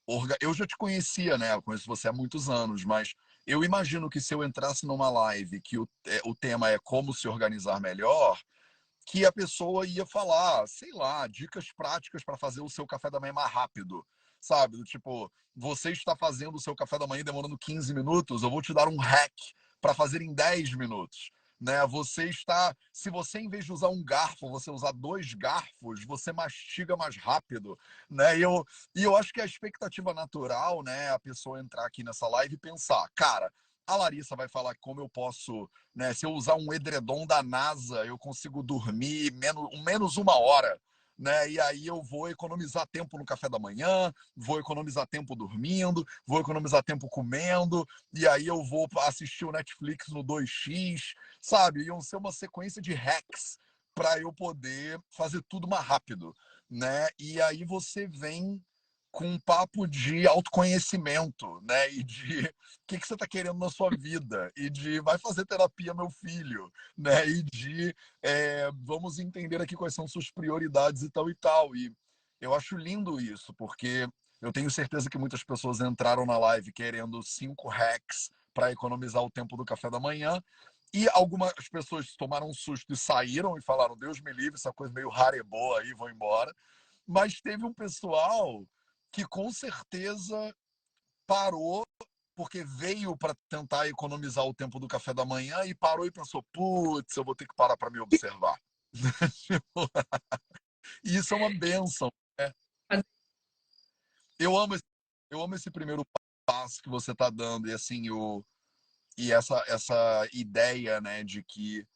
[0.07, 0.37] orga...
[0.41, 1.55] eu já te conhecia, né?
[1.55, 3.15] Eu conheço você há muitos anos, mas
[3.47, 7.13] eu imagino que se eu entrasse numa live que o, é, o tema é como
[7.13, 8.41] se organizar melhor,
[9.07, 13.21] que a pessoa ia falar, sei lá, dicas práticas para fazer o seu café da
[13.21, 14.07] manhã mais rápido,
[14.41, 14.77] sabe?
[14.77, 18.63] Do tipo, você está fazendo o seu café da manhã demorando 15 minutos, eu vou
[18.63, 19.33] te dar um hack
[19.81, 21.31] para fazer em 10 minutos.
[21.61, 21.87] Né?
[21.87, 26.33] Você está, se você em vez de usar um garfo, você usar dois garfos, você
[26.33, 27.79] mastiga mais rápido,
[28.11, 28.37] né?
[28.37, 28.65] E eu,
[28.97, 32.59] e eu acho que a expectativa natural, né, a pessoa entrar aqui nessa live e
[32.59, 33.49] pensar, cara,
[33.87, 36.15] a Larissa vai falar como eu posso, né?
[36.15, 40.81] Se eu usar um edredom da NASA, eu consigo dormir menos, menos uma hora.
[41.19, 41.51] Né?
[41.51, 46.41] E aí eu vou economizar tempo no café da manhã, vou economizar tempo dormindo, vou
[46.41, 51.85] economizar tempo comendo, e aí eu vou assistir o Netflix no 2x, sabe?
[51.85, 53.59] Iam ser uma sequência de hacks
[53.95, 56.35] para eu poder fazer tudo mais rápido,
[56.69, 57.09] né?
[57.19, 58.61] E aí você vem
[59.13, 61.93] com um papo de autoconhecimento, né?
[61.93, 62.49] E de o
[62.89, 66.73] que, que você está querendo na sua vida, e de vai fazer terapia, meu filho,
[66.97, 67.29] né?
[67.29, 71.77] E de é, vamos entender aqui quais são suas prioridades e tal e tal.
[71.77, 71.93] E
[72.41, 74.09] eu acho lindo isso, porque
[74.41, 79.31] eu tenho certeza que muitas pessoas entraram na live querendo cinco hacks para economizar o
[79.31, 80.43] tempo do café da manhã.
[80.95, 84.93] E algumas pessoas tomaram um susto e saíram e falaram: Deus me livre, essa coisa
[84.93, 86.53] meio rara e boa aí, vou embora.
[87.07, 88.65] Mas teve um pessoal
[89.13, 90.55] que com certeza
[91.27, 91.83] parou
[92.35, 96.43] porque veio para tentar economizar o tempo do café da manhã e parou e pensou:
[96.53, 98.59] putz, eu vou ter que parar para me observar.
[101.05, 102.11] e isso é uma benção.
[102.39, 102.53] Né?
[104.39, 104.83] Eu amo esse,
[105.31, 106.05] eu amo esse primeiro
[106.47, 108.45] passo que você está dando e assim o
[109.17, 111.87] e essa essa ideia, né, de que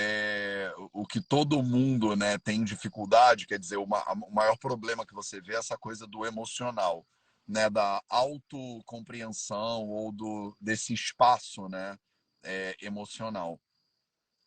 [0.00, 5.12] é, o que todo mundo né, tem dificuldade, quer dizer, uma, o maior problema que
[5.12, 7.04] você vê é essa coisa do emocional,
[7.48, 11.98] né, da autocompreensão ou do, desse espaço né,
[12.44, 13.60] é, emocional.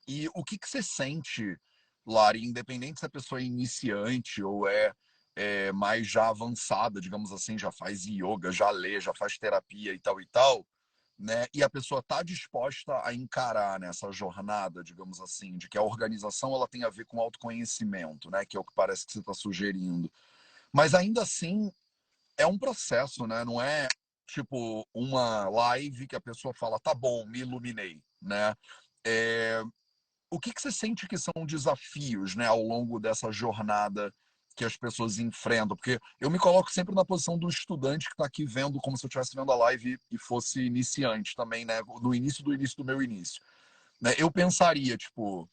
[0.07, 1.57] E o que, que você sente,
[2.07, 4.93] Lari, independente se a pessoa é iniciante ou é,
[5.35, 9.99] é mais já avançada, digamos assim, já faz yoga, já lê, já faz terapia e
[9.99, 10.65] tal e tal,
[11.21, 11.45] né?
[11.53, 15.84] E a pessoa está disposta a encarar nessa né, jornada, digamos assim, de que a
[15.84, 18.43] organização ela tem a ver com autoconhecimento, né?
[18.43, 20.12] Que é o que parece que você está sugerindo.
[20.73, 21.71] Mas ainda assim
[22.38, 23.45] é um processo, né?
[23.45, 23.88] Não é
[24.27, 28.56] tipo uma live que a pessoa fala, tá bom, me iluminei, né?
[29.06, 29.62] É...
[30.33, 34.13] O que, que você sente que são desafios, né, ao longo dessa jornada
[34.62, 38.25] que as pessoas enfrentam, porque eu me coloco sempre na posição do estudante que está
[38.25, 41.81] aqui vendo como se eu estivesse vendo a live e fosse iniciante também, né?
[41.99, 43.41] No início do início do meu início.
[43.99, 44.13] Né?
[44.19, 45.49] Eu pensaria, tipo,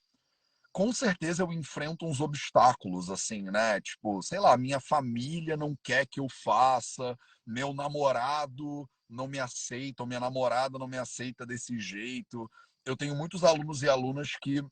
[0.73, 3.81] com certeza eu enfrento uns obstáculos, assim, né?
[3.81, 10.03] Tipo, sei lá, minha família não quer que eu faça, meu namorado não me aceita,
[10.03, 12.47] ou minha namorada não me aceita desse jeito.
[12.85, 14.63] Eu tenho muitos alunos e alunas que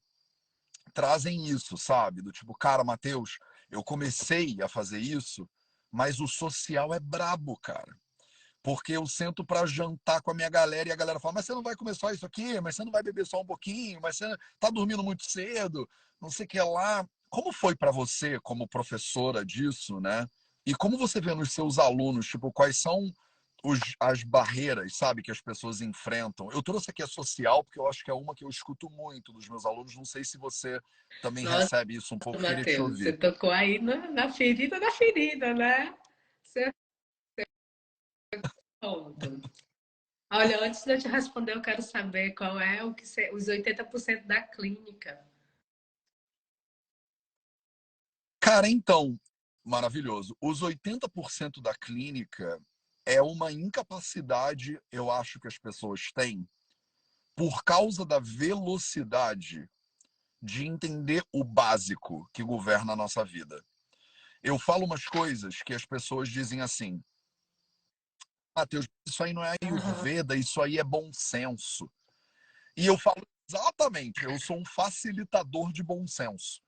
[0.92, 2.20] trazem isso, sabe?
[2.20, 3.38] Do tipo, cara, Matheus,
[3.70, 5.48] eu comecei a fazer isso,
[5.90, 7.96] mas o social é brabo, cara.
[8.62, 11.52] Porque eu sento para jantar com a minha galera e a galera fala: Mas você
[11.52, 12.60] não vai comer só isso aqui?
[12.60, 14.00] Mas você não vai beber só um pouquinho?
[14.00, 15.88] Mas você tá dormindo muito cedo?
[16.20, 17.06] Não sei o que lá.
[17.28, 20.26] como foi para você, como professora disso, né?
[20.66, 23.12] E como você vê nos seus alunos, tipo, quais são
[23.66, 26.48] os, as barreiras, sabe, que as pessoas enfrentam?
[26.52, 29.32] Eu trouxe aqui a social, porque eu acho que é uma que eu escuto muito
[29.32, 29.96] dos meus alunos.
[29.96, 30.78] Não sei se você
[31.20, 32.40] também Nossa, recebe isso um pouco.
[32.40, 35.92] Mateus, você tocou aí na, na, ferida da ferida, né?
[36.44, 36.70] Você...
[40.30, 43.02] Olha, antes de eu te responder, eu quero saber qual é o que
[43.32, 45.26] os 80% da clínica.
[48.40, 49.18] Cara, então,
[49.64, 50.36] maravilhoso.
[50.40, 52.60] Os 80% da clínica
[53.06, 56.46] é uma incapacidade, eu acho que as pessoas têm,
[57.36, 59.70] por causa da velocidade
[60.42, 63.64] de entender o básico que governa a nossa vida.
[64.42, 67.02] Eu falo umas coisas que as pessoas dizem assim:
[68.56, 70.40] Matheus, isso aí não é Ayurveda, uhum.
[70.40, 71.90] isso aí é bom senso.
[72.76, 76.60] E eu falo exatamente, eu sou um facilitador de bom senso.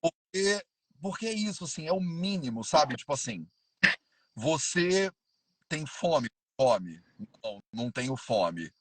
[0.00, 0.64] Porque,
[1.00, 2.96] porque é isso, assim, é o mínimo, sabe?
[2.96, 3.46] Tipo assim,
[4.34, 5.10] você
[5.74, 6.28] tem fome?
[6.56, 7.02] Fome.
[7.42, 8.72] Não, não tenho fome.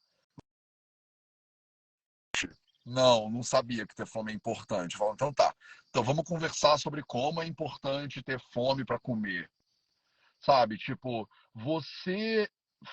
[2.86, 4.96] Não, não sabia que ter fome é importante.
[4.96, 5.56] Então tá.
[5.90, 9.50] Então vamos conversar sobre como é importante ter fome para comer.
[10.40, 10.78] Sabe?
[10.78, 12.48] Tipo, você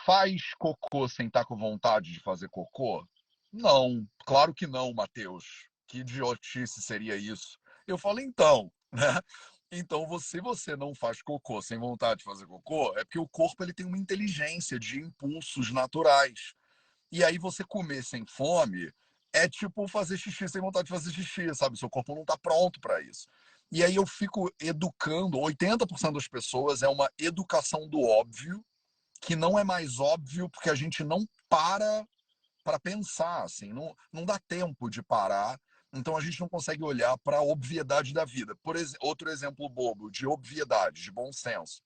[0.07, 3.07] faz cocô sem estar tá com vontade de fazer cocô?
[3.53, 5.45] Não, claro que não, Matheus.
[5.89, 7.59] Que idiotice seria isso?
[7.87, 9.21] Eu falo, então, né?
[9.73, 13.63] Então, você, você não faz cocô sem vontade de fazer cocô, é porque o corpo
[13.63, 16.55] ele tem uma inteligência de impulsos naturais.
[17.13, 18.93] E aí você comer sem fome
[19.33, 21.79] é tipo fazer xixi sem vontade de fazer xixi, sabe?
[21.79, 23.29] Seu corpo não está pronto para isso.
[23.71, 28.65] E aí eu fico educando, 80% das pessoas é uma educação do óbvio,
[29.21, 32.05] que não é mais óbvio porque a gente não para
[32.63, 35.59] para pensar, assim, não, não dá tempo de parar
[35.93, 38.55] então a gente não consegue olhar para a obviedade da vida.
[38.63, 41.83] Por ex outro exemplo bobo de obviedade, de bom senso.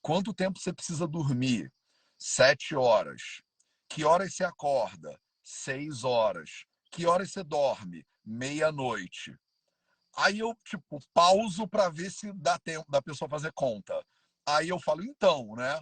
[0.00, 1.70] Quanto tempo você precisa dormir?
[2.18, 3.42] Sete horas.
[3.88, 5.18] Que horas você acorda?
[5.44, 6.64] Seis horas.
[6.90, 8.06] Que horas você dorme?
[8.24, 9.36] Meia-noite.
[10.16, 14.02] Aí eu, tipo, pauso para ver se dá tempo da pessoa fazer conta.
[14.46, 15.78] Aí eu falo, então, né?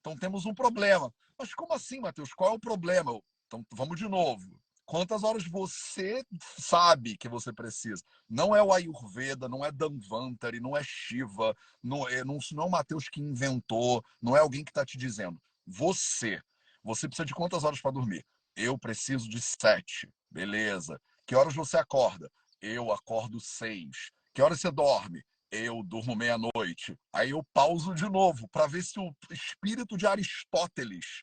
[0.00, 1.12] Então temos um problema.
[1.38, 2.34] Mas como assim, Matheus?
[2.34, 3.18] Qual é o problema?
[3.46, 6.24] Então vamos de novo quantas horas você
[6.58, 8.02] sabe que você precisa.
[8.28, 12.66] Não é o Ayurveda, não é Danvantari, não é Shiva, não é, não, não é
[12.66, 15.40] o Mateus que inventou, não é alguém que está te dizendo.
[15.64, 16.42] Você.
[16.82, 18.26] Você precisa de quantas horas para dormir?
[18.56, 20.12] Eu preciso de sete.
[20.28, 21.00] Beleza.
[21.24, 22.28] Que horas você acorda?
[22.60, 24.10] Eu acordo seis.
[24.34, 25.22] Que horas você dorme?
[25.52, 26.98] Eu durmo meia-noite.
[27.12, 31.22] Aí eu pauso de novo para ver se o espírito de Aristóteles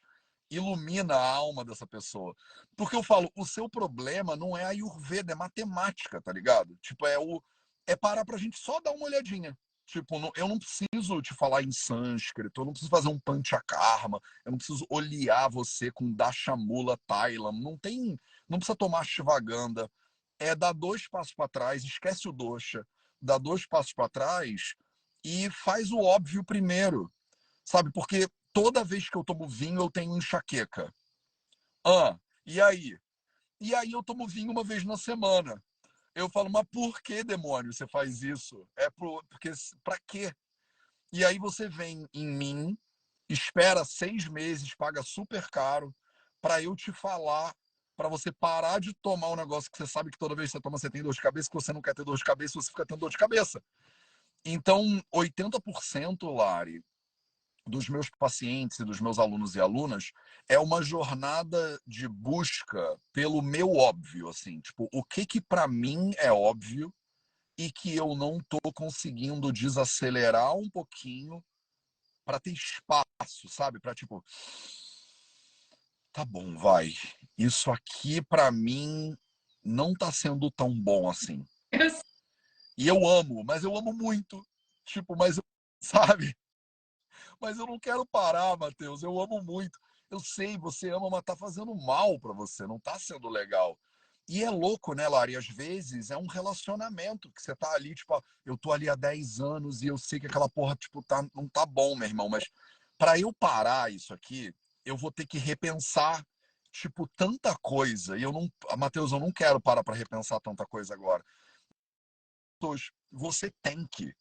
[0.49, 2.35] ilumina a alma dessa pessoa.
[2.75, 6.75] Porque eu falo, o seu problema não é a Ayurveda, é matemática, tá ligado?
[6.81, 7.41] Tipo, é o
[7.87, 9.57] é parar pra gente só dar uma olhadinha.
[9.85, 14.51] Tipo, eu não preciso te falar em sânscrito, eu não preciso fazer um panchakarma, eu
[14.51, 18.19] não preciso olhar você com Dashamula Thailam, não tem,
[18.49, 19.89] não precisa tomar Shivaganda.
[20.37, 22.85] É dar dois passos para trás, esquece o dosha,
[23.21, 24.75] dá dois passos para trás
[25.23, 27.09] e faz o óbvio primeiro.
[27.63, 27.89] Sabe?
[27.91, 28.27] Porque
[28.57, 30.91] toda vez que eu tomo vinho, eu tenho enxaqueca.
[31.85, 32.97] Ah, e aí?
[33.61, 35.63] E aí eu tomo vinho uma vez na semana.
[36.15, 38.67] Eu falo, mas por que, demônio, você faz isso?
[38.75, 39.51] É pro, porque,
[39.83, 40.33] pra quê?
[41.13, 42.75] E aí você vem em mim,
[43.29, 45.95] espera seis meses, paga super caro,
[46.41, 47.53] para eu te falar,
[47.95, 50.61] para você parar de tomar um negócio que você sabe que toda vez que você
[50.61, 52.69] toma você tem dor de cabeça, que você não quer ter dor de cabeça, você
[52.69, 53.61] fica tendo dor de cabeça.
[54.43, 56.83] Então, 80%, Lari,
[57.67, 60.11] dos meus pacientes e dos meus alunos e alunas
[60.47, 66.13] é uma jornada de busca pelo meu óbvio, assim, tipo, o que que para mim
[66.17, 66.93] é óbvio
[67.57, 71.43] e que eu não tô conseguindo desacelerar um pouquinho
[72.23, 73.79] para ter espaço, sabe?
[73.79, 74.23] Para tipo,
[76.11, 76.93] tá bom, vai.
[77.37, 79.17] Isso aqui para mim
[79.63, 81.43] não tá sendo tão bom assim.
[82.77, 84.45] E eu amo, mas eu amo muito.
[84.85, 85.39] Tipo, mas
[85.81, 86.35] sabe?
[87.39, 89.03] Mas eu não quero parar, Matheus.
[89.03, 89.79] Eu amo muito.
[90.09, 93.77] Eu sei, você ama, mas tá fazendo mal para você, não tá sendo legal.
[94.29, 95.37] E é louco, né, Lari?
[95.37, 99.39] Às vezes é um relacionamento que você tá ali, tipo, eu tô ali há 10
[99.39, 102.27] anos e eu sei que aquela porra, tipo, tá, não tá bom, meu irmão.
[102.27, 102.45] Mas
[102.97, 106.25] para eu parar isso aqui, eu vou ter que repensar,
[106.71, 108.17] tipo, tanta coisa.
[108.17, 111.23] E eu não, Matheus, eu não quero parar para repensar tanta coisa agora.
[113.11, 114.13] Você tem que.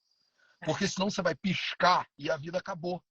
[0.64, 3.02] Porque senão você vai piscar e a vida acabou.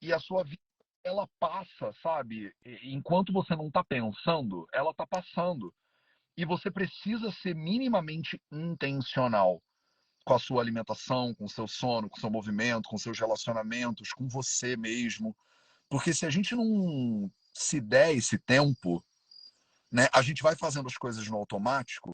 [0.00, 0.60] E a sua vida,
[1.02, 2.54] ela passa, sabe?
[2.82, 5.74] Enquanto você não está pensando, ela está passando.
[6.36, 9.62] E você precisa ser minimamente intencional.
[10.26, 14.12] com a sua alimentação, com o seu sono, com o seu movimento, com seus relacionamentos,
[14.12, 15.36] com você mesmo.
[15.88, 19.04] Porque se a gente não se der esse tempo,
[19.90, 22.12] né, a gente vai fazendo as coisas no automático,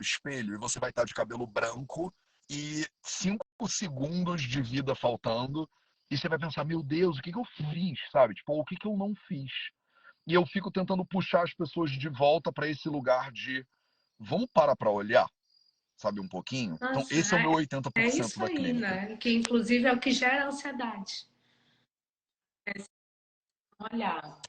[0.00, 2.12] espelho, e você vai estar de cabelo branco
[2.50, 5.68] e cinco segundos de vida faltando,
[6.10, 8.34] e você vai pensar, meu Deus, o que, que eu fiz, sabe?
[8.34, 9.52] Tipo, o que, que eu não fiz?
[10.26, 13.66] E eu fico tentando puxar as pessoas de volta para esse lugar de
[14.18, 15.28] vamos parar para olhar,
[15.96, 16.74] sabe, um pouquinho.
[16.74, 18.88] Então, Nossa, então, esse é o meu 80% é isso da aí, clínica.
[18.88, 19.16] Né?
[19.16, 21.26] Que inclusive é o que gera ansiedade.
[22.66, 22.72] É
[23.92, 24.40] olhar,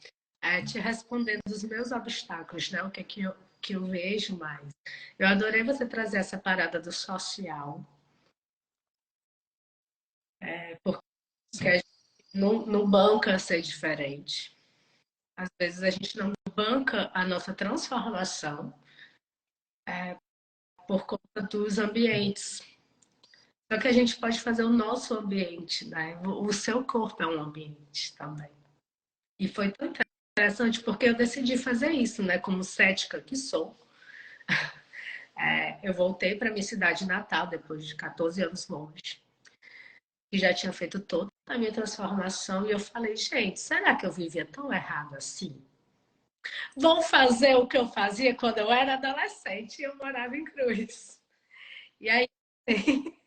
[0.42, 2.82] é, te respondendo os meus obstáculos, né?
[2.84, 4.70] O que é que eu, que eu vejo mais.
[5.18, 7.86] Eu adorei você trazer essa parada do social.
[10.42, 11.86] É, porque a gente
[12.34, 14.58] não, não banca ser diferente.
[15.36, 18.74] Às vezes a gente não banca a nossa transformação
[19.88, 20.18] é,
[20.88, 22.62] por conta dos ambientes.
[23.72, 26.20] Só que a gente pode fazer o nosso ambiente, né?
[26.26, 28.52] O seu corpo é um ambiente também.
[29.40, 29.94] E foi tão
[30.40, 32.38] interessante porque eu decidi fazer isso, né?
[32.40, 33.78] Como cética que sou.
[35.42, 39.24] É, eu voltei para minha cidade natal depois de 14 anos longe.
[40.30, 42.68] E já tinha feito toda a minha transformação.
[42.68, 45.66] E eu falei, gente, será que eu vivia tão errado assim?
[46.76, 51.22] Vou fazer o que eu fazia quando eu era adolescente e eu morava em Cruz.
[52.02, 52.28] E aí,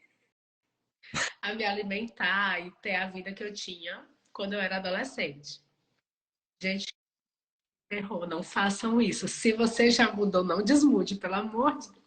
[1.40, 5.62] a me alimentar e ter a vida que eu tinha quando eu era adolescente.
[6.60, 6.92] Gente,
[7.96, 9.28] errou, não façam isso.
[9.28, 12.02] Se você já mudou, não desmude, pelo amor de Deus.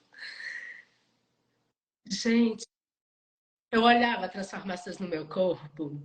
[2.08, 2.66] Gente,
[3.72, 6.02] eu olhava transformações no meu corpo,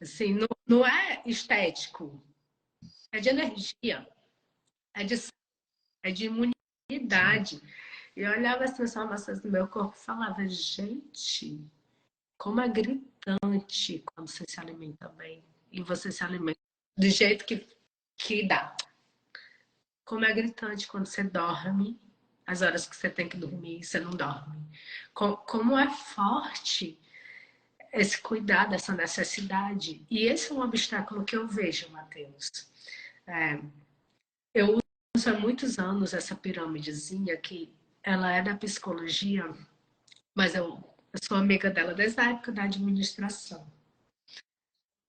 [0.00, 2.22] assim, não, não é estético,
[3.12, 4.08] é de energia,
[4.94, 5.14] é de,
[6.02, 7.60] é de imunidade.
[8.16, 11.64] E eu olhava as transformações do meu corpo e falava, gente,
[12.36, 15.44] como é gritante quando você se alimenta bem.
[15.70, 16.58] E você se alimenta
[16.96, 17.66] do jeito que,
[18.16, 18.74] que dá.
[20.08, 22.00] Como é gritante quando você dorme,
[22.46, 24.66] as horas que você tem que dormir, você não dorme.
[25.12, 26.98] Como é forte
[27.92, 30.06] esse cuidado, essa necessidade.
[30.10, 32.50] E esse é um obstáculo que eu vejo, Matheus.
[33.26, 33.60] É,
[34.54, 34.78] eu
[35.14, 37.70] uso há muitos anos essa pirâmidezinha que
[38.02, 39.44] ela é da psicologia,
[40.34, 40.82] mas eu,
[41.12, 43.70] eu sou amiga dela desde a época da administração.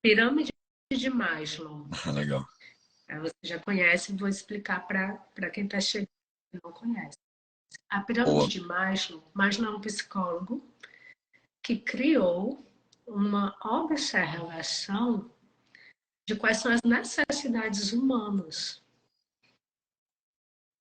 [0.02, 0.52] Pirâmide
[0.92, 1.88] de Maslow.
[2.14, 2.46] Legal.
[3.18, 6.10] Você já conhece, vou explicar para quem está chegando
[6.54, 7.18] e não conhece.
[7.90, 10.68] A pirâmide de Maslow, Maslow é um psicólogo
[11.64, 12.66] que criou
[13.08, 15.32] uma observação
[16.28, 18.84] de quais são as necessidades humanas.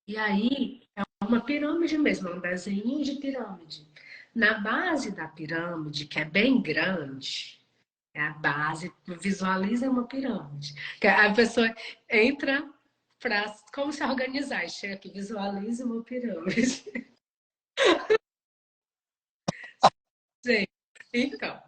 [0.07, 3.87] E aí é uma pirâmide mesmo, é um desenho de pirâmide.
[4.35, 7.58] Na base da pirâmide, que é bem grande,
[8.19, 10.75] é a base, visualiza uma pirâmide.
[11.03, 11.75] A pessoa
[12.09, 12.69] entra
[13.21, 16.85] para como se organizar, aqui, visualiza uma pirâmide.
[20.45, 20.71] Gente,
[21.13, 21.63] então,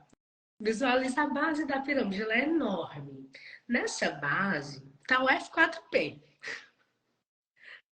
[0.59, 3.31] visualiza a base da pirâmide, ela é enorme.
[3.69, 6.23] Nessa base está o F4P.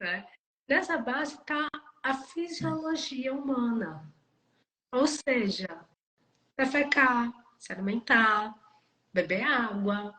[0.00, 0.26] Né?
[0.68, 1.68] Nessa base está
[2.02, 4.12] a fisiologia humana.
[4.92, 5.68] Ou seja,
[6.56, 8.54] defecar, se alimentar,
[9.12, 10.14] beber água,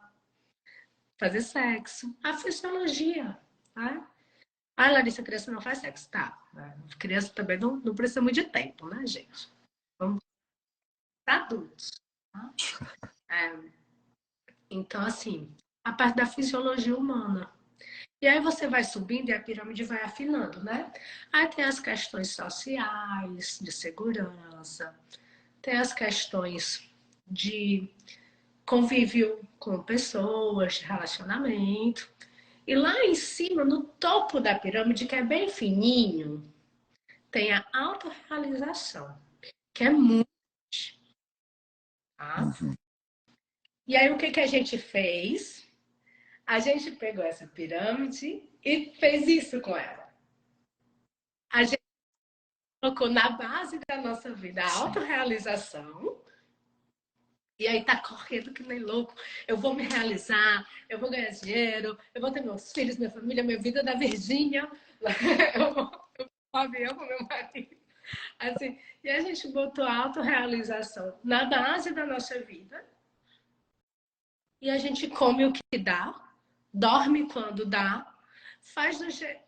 [1.17, 2.15] fazer sexo.
[2.23, 3.39] A fisiologia.
[3.73, 4.11] Tá?
[4.77, 6.09] Ah, Larissa, criança não faz sexo.
[6.09, 6.37] Tá.
[6.97, 9.51] Criança também não, não precisa muito de tempo, né, gente?
[9.97, 10.19] Vamos
[11.25, 11.91] adultos.
[12.31, 12.53] Tá?
[13.31, 13.55] É,
[14.71, 17.53] então, assim, a parte da fisiologia humana.
[18.19, 20.91] E aí você vai subindo e a pirâmide vai afinando, né?
[21.31, 24.99] Aí tem as questões sociais, de segurança,
[25.61, 26.88] tem as questões
[27.29, 27.89] de
[28.65, 32.09] convívio com pessoas, de relacionamento.
[32.67, 36.43] E lá em cima, no topo da pirâmide, que é bem fininho,
[37.31, 39.19] tem a autorrealização,
[39.73, 40.27] que é muito.
[42.17, 42.43] Tá?
[42.43, 42.73] Uhum.
[43.87, 45.67] E aí, o que, que a gente fez?
[46.45, 50.07] A gente pegou essa pirâmide e fez isso com ela.
[51.51, 51.81] A gente
[52.81, 56.21] colocou na base da nossa vida a autorrealização.
[57.59, 59.13] E aí tá correndo que nem louco.
[59.45, 63.43] Eu vou me realizar, eu vou ganhar dinheiro, eu vou ter meus filhos, minha família,
[63.43, 64.69] minha vida da Virgínia.
[65.55, 67.77] Eu vou, vou avião com meu marido.
[68.37, 72.85] Assim, e a gente botou a autorrealização na base da nossa vida
[74.61, 76.13] e a gente come o que dá,
[76.73, 78.13] dorme quando dá,
[78.59, 79.41] faz do jeito,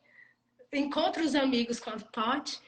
[0.72, 2.60] encontra os amigos quando pode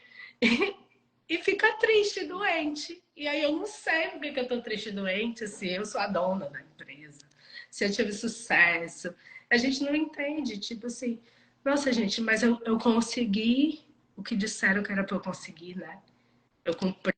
[1.27, 3.03] e fica triste, doente.
[3.15, 6.01] E aí eu não sei por que eu tô triste e doente, se eu sou
[6.01, 7.25] a dona da empresa,
[7.69, 9.15] se eu tive sucesso.
[9.49, 11.21] A gente não entende, tipo assim,
[11.63, 13.81] nossa, gente, mas eu, eu consegui
[14.15, 16.01] o que disseram que era para eu conseguir, né?
[16.65, 17.13] Eu cumpri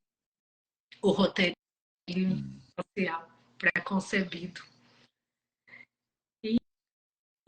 [1.01, 1.55] o roteiro
[2.79, 4.61] social pré-concebido.
[6.43, 6.57] E,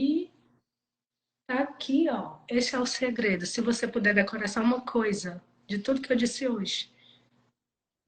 [0.02, 0.32] e
[1.48, 2.40] tá aqui, ó.
[2.48, 3.46] Esse é o segredo.
[3.46, 6.90] Se você puder decorar só uma coisa de tudo que eu disse hoje,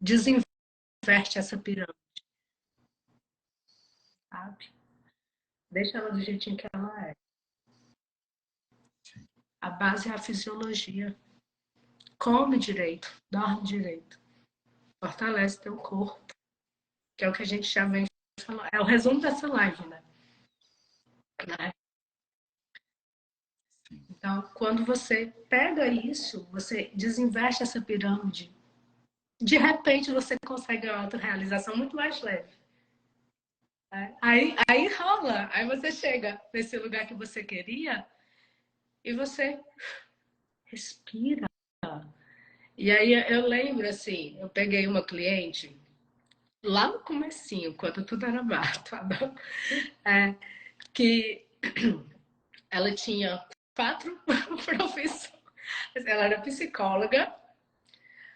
[0.02, 1.94] desinverte essa pirâmide.
[4.32, 4.74] Sabe?
[5.70, 7.14] Deixa ela do jeitinho que ela é.
[9.62, 11.18] A base é a fisiologia.
[12.18, 14.20] Come direito, dorme direito.
[15.04, 16.34] Fortalece teu corpo.
[17.18, 18.06] Que é o que a gente já vem
[18.40, 18.70] falando.
[18.74, 20.02] É o resumo dessa live, né?
[24.20, 28.54] Então, quando você pega isso, você desinveste essa pirâmide,
[29.42, 32.54] de repente você consegue uma autorrealização muito mais leve.
[33.94, 38.06] É, aí, aí rola, aí você chega nesse lugar que você queria
[39.06, 39.58] e você
[40.66, 41.48] respira.
[42.78, 45.80] E aí eu lembro assim, eu peguei uma cliente
[46.62, 48.92] lá no comecinho, quando tudo era mato,
[50.06, 50.36] é,
[50.94, 51.48] que
[52.70, 53.42] ela tinha
[53.80, 54.20] quatro
[54.66, 55.32] profissões.
[55.96, 57.34] Ela era psicóloga,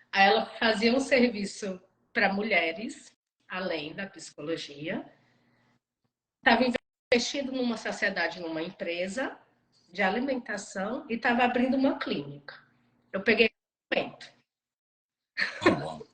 [0.10, 1.82] aí ela fazia um serviço
[2.14, 3.14] para mulheres,
[3.50, 5.06] além da psicologia,
[6.38, 6.64] estava
[7.12, 9.38] investindo numa sociedade, numa empresa
[9.92, 12.56] de alimentação e estava abrindo uma clínica.
[13.12, 14.34] Eu peguei o momento.
[15.62, 16.00] Tá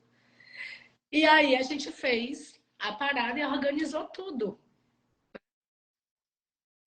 [1.12, 4.58] e aí a gente fez a parada e organizou tudo.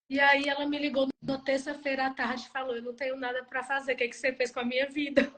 [0.08, 3.42] E aí ela me ligou na terça-feira à tarde e falou: Eu não tenho nada
[3.44, 5.32] para fazer, o que, é que você fez com a minha vida?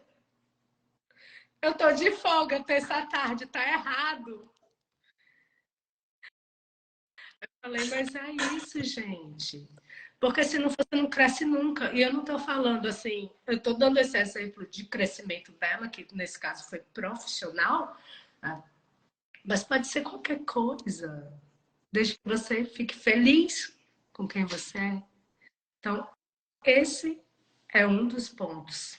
[1.62, 4.50] Eu tô de folga terça à tarde, tá errado.
[7.40, 9.68] Eu falei, mas é isso, gente.
[10.18, 11.92] Porque se não você não cresce nunca.
[11.92, 16.06] E eu não estou falando assim, eu estou dando esse exemplo de crescimento dela, que
[16.12, 17.96] nesse caso foi profissional,
[18.42, 18.62] né?
[19.44, 21.32] mas pode ser qualquer coisa.
[21.92, 23.75] Desde que você fique feliz
[24.16, 25.02] com quem você é.
[25.78, 26.08] Então,
[26.64, 27.22] esse
[27.72, 28.98] é um dos pontos.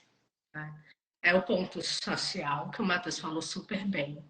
[0.54, 0.84] Né?
[1.24, 4.24] É o ponto social, que o Matheus falou super bem.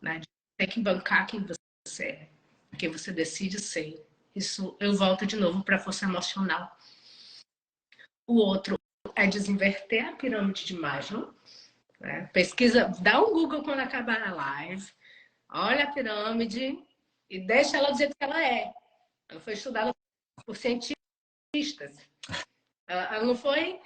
[0.00, 0.20] Né?
[0.56, 1.44] Tem que bancar quem
[1.84, 2.30] você é,
[2.78, 4.06] quem você decide ser.
[4.34, 6.70] Isso eu volto de novo para a força emocional.
[8.24, 8.78] O outro
[9.16, 11.34] é desinverter a pirâmide de Maslow.
[11.98, 12.26] Né?
[12.32, 14.92] Pesquisa, dá um Google quando acabar a live,
[15.48, 16.78] olha a pirâmide
[17.28, 18.72] e deixa ela jeito que ela é.
[19.28, 19.92] Ela foi estudada
[20.44, 21.96] por cientistas.
[22.88, 23.80] Ela não foi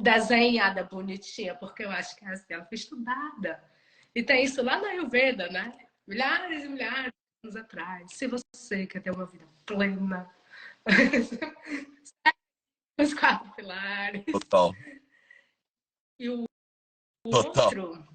[0.00, 3.62] desenhada bonitinha, porque eu acho que ela foi estudada.
[4.14, 5.86] E tem isso lá na Ayurveda, né?
[6.06, 8.12] Milhares e milhares de anos atrás.
[8.12, 10.30] Se você quer ter uma vida plena,
[13.00, 14.24] os quatro pilares.
[14.26, 14.74] Total.
[16.18, 16.44] E o
[17.30, 17.64] Total.
[17.64, 18.12] outro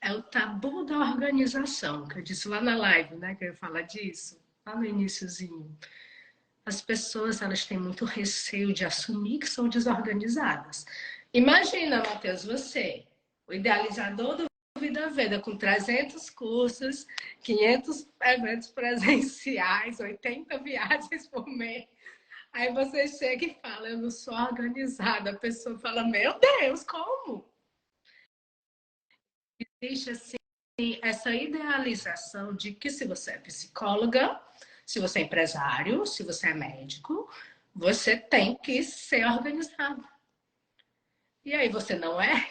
[0.00, 3.34] é o tabu da organização, que eu disse lá na live, né?
[3.34, 5.76] Que eu ia falar disso, lá no iníciozinho
[6.68, 10.84] as pessoas elas têm muito receio de assumir que são desorganizadas.
[11.32, 13.06] Imagina, Matheus, você,
[13.46, 14.44] o idealizador do
[14.78, 17.06] Vida Veda, com 300 cursos,
[17.42, 21.88] 500 eventos presenciais, 80 viagens por mês.
[22.52, 25.30] Aí você chega e fala, eu não sou organizada.
[25.30, 27.50] A pessoa fala, meu Deus, como?
[29.82, 34.40] Existe, assim, essa idealização de que se você é psicóloga,
[34.88, 37.30] se você é empresário, se você é médico,
[37.74, 40.02] você tem que ser organizado.
[41.44, 42.50] E aí você não é,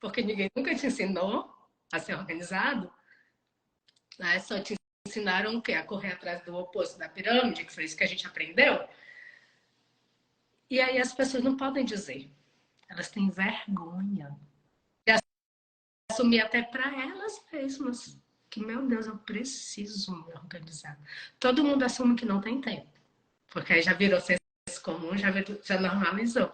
[0.00, 1.54] porque ninguém nunca te ensinou
[1.92, 2.90] a ser organizado.
[4.18, 4.38] Né?
[4.38, 4.76] Só te
[5.06, 5.74] ensinaram o quê?
[5.74, 8.88] A correr atrás do oposto da pirâmide, que foi isso que a gente aprendeu.
[10.70, 12.30] E aí as pessoas não podem dizer.
[12.88, 14.34] Elas têm vergonha
[15.06, 15.18] de
[16.10, 18.21] assumir até para elas mesmas
[18.52, 21.00] que, meu Deus, eu preciso me organizar.
[21.40, 22.86] Todo mundo assume que não tem tempo,
[23.50, 24.42] porque aí já virou senso
[24.84, 25.30] comum, já,
[25.64, 26.52] já normalizou.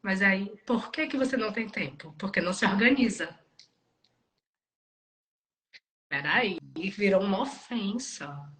[0.00, 2.14] Mas aí, por que, que você não tem tempo?
[2.18, 3.38] Porque não se organiza.
[6.08, 6.58] Peraí,
[6.96, 8.50] virou uma ofensa.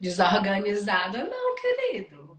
[0.00, 2.38] Desorganizada, não, querido.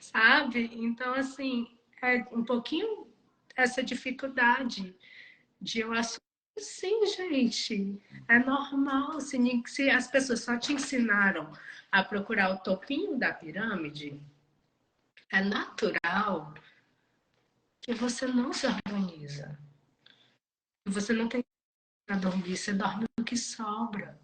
[0.00, 0.70] Sabe?
[0.74, 3.10] Então, assim, é um pouquinho
[3.56, 4.94] essa dificuldade
[5.60, 9.20] de eu assumir Sim, gente, é normal.
[9.20, 11.50] Se, se as pessoas só te ensinaram
[11.90, 14.20] a procurar o topinho da pirâmide,
[15.30, 16.54] é natural
[17.80, 19.58] que você não se organiza.
[20.86, 21.42] Você não tem
[22.06, 24.20] para dormir, você dorme o que sobra.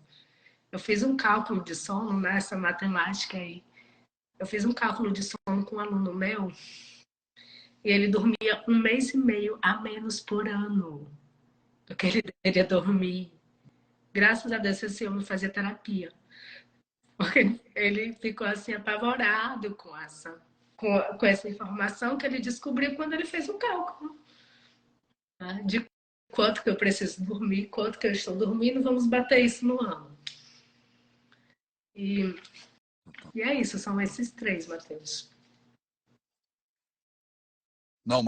[0.71, 3.65] Eu fiz um cálculo de sono nessa né, matemática aí.
[4.39, 6.53] Eu fiz um cálculo de sono com um aluno meu
[7.83, 11.18] e ele dormia um mês e meio a menos por ano
[11.89, 13.33] do que ele deveria dormir.
[14.13, 16.13] Graças a Deus esse homem fazia terapia.
[17.17, 20.41] Porque ele ficou assim apavorado com essa,
[20.77, 24.23] com, com essa informação que ele descobriu quando ele fez um cálculo.
[25.41, 25.63] Né?
[25.65, 25.87] De
[26.31, 30.17] quanto que eu preciso dormir, quanto que eu estou dormindo, vamos bater isso no ano.
[31.97, 32.35] E,
[33.35, 35.31] e é isso, são esses três, Matheus.
[38.07, 38.25] Não,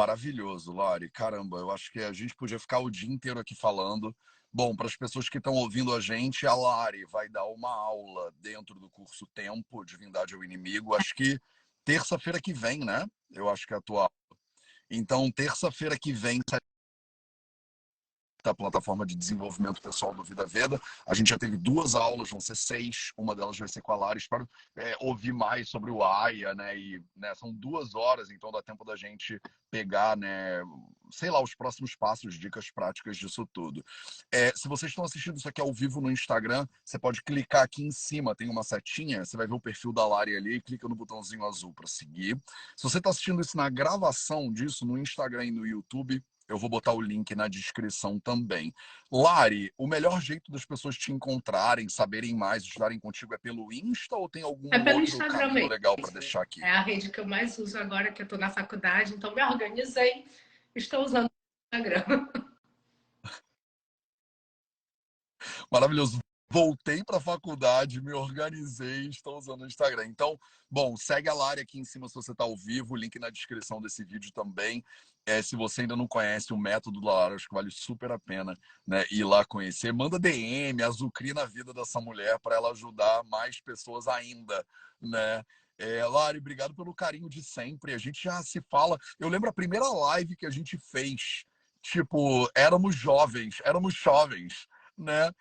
[0.00, 1.10] maravilhoso, Lari.
[1.10, 4.16] Caramba, eu acho que a gente podia ficar o dia inteiro aqui falando.
[4.50, 8.32] Bom, para as pessoas que estão ouvindo a gente, a Lari vai dar uma aula
[8.40, 10.94] dentro do curso Tempo, Divindade ao Inimigo.
[10.94, 11.38] Acho que
[11.84, 13.06] terça-feira que vem, né?
[13.30, 14.38] Eu acho que é a tua aula.
[14.90, 16.40] Então, terça-feira que vem,
[18.42, 20.80] da plataforma de desenvolvimento pessoal do Vida Veda.
[21.06, 23.96] A gente já teve duas aulas, vão ser seis, uma delas vai ser com a
[23.96, 24.18] Lara.
[24.18, 26.78] Espero é, ouvir mais sobre o AIA, né?
[26.78, 30.62] E né, são duas horas, então dá tempo da gente pegar, né?
[31.12, 33.84] Sei lá, os próximos passos, dicas práticas disso tudo.
[34.32, 37.84] É, se vocês estão assistindo isso aqui ao vivo no Instagram, você pode clicar aqui
[37.84, 40.88] em cima, tem uma setinha, você vai ver o perfil da Lari ali e clica
[40.88, 42.40] no botãozinho azul para seguir.
[42.76, 46.68] Se você está assistindo isso na gravação disso no Instagram e no YouTube, eu vou
[46.68, 48.74] botar o link na descrição também.
[49.10, 54.16] Lari, o melhor jeito das pessoas te encontrarem, saberem mais, estudarem contigo é pelo Insta
[54.16, 56.62] ou tem algum é outro Instagram caminho legal para deixar aqui?
[56.62, 59.42] É a rede que eu mais uso agora que eu estou na faculdade, então me
[59.42, 60.26] organizei,
[60.74, 62.28] estou usando o Instagram.
[65.70, 66.18] Maravilhoso
[66.52, 70.06] voltei para a faculdade, me organizei, estou usando o Instagram.
[70.06, 70.38] Então,
[70.68, 73.80] bom, segue a Lari aqui em cima se você está ao vivo, link na descrição
[73.80, 74.84] desse vídeo também.
[75.24, 78.18] É, se você ainda não conhece o método da Lara, acho que vale super a
[78.18, 79.92] pena né, ir lá conhecer.
[79.92, 84.66] Manda DM, azucri na vida dessa mulher para ela ajudar mais pessoas ainda,
[85.00, 85.44] né?
[85.78, 87.94] É, Lari, obrigado pelo carinho de sempre.
[87.94, 88.98] A gente já se fala.
[89.18, 91.44] Eu lembro a primeira live que a gente fez.
[91.82, 94.66] Tipo, éramos jovens, éramos jovens,
[94.98, 95.32] né?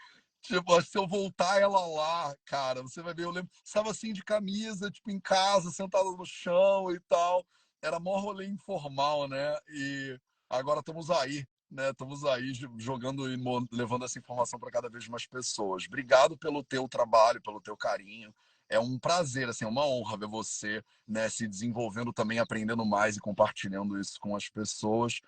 [0.42, 4.24] Tipo, se eu voltar ela lá, cara, você vai ver, eu lembro, estava assim de
[4.24, 7.46] camisa, tipo, em casa, sentada no chão e tal.
[7.82, 9.58] Era mó rolê informal, né?
[9.70, 10.20] E
[10.50, 11.90] agora estamos aí, né?
[11.92, 13.38] Estamos aí jogando e
[13.72, 15.86] levando essa informação para cada vez mais pessoas.
[15.88, 18.34] Obrigado pelo teu trabalho, pelo teu carinho.
[18.70, 23.18] É um prazer, assim, é uma honra ver você, né, se desenvolvendo também, aprendendo mais
[23.18, 25.20] e compartilhando isso com as pessoas.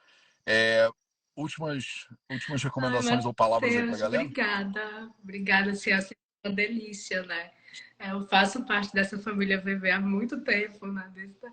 [0.46, 0.88] É,
[1.36, 4.24] últimas, últimas recomendações ou palavras Deus, aí pra galera?
[4.24, 6.00] Obrigada, obrigada, assim, é
[6.46, 7.52] uma delícia, né?
[7.98, 11.10] É, eu faço parte dessa família VV há muito tempo, né?
[11.14, 11.52] Desde a,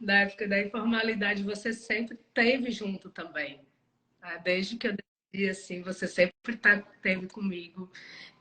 [0.00, 3.60] da época da informalidade, você sempre teve junto também.
[4.20, 4.36] Tá?
[4.38, 7.90] Desde que eu decidi, assim, você sempre tá, teve comigo.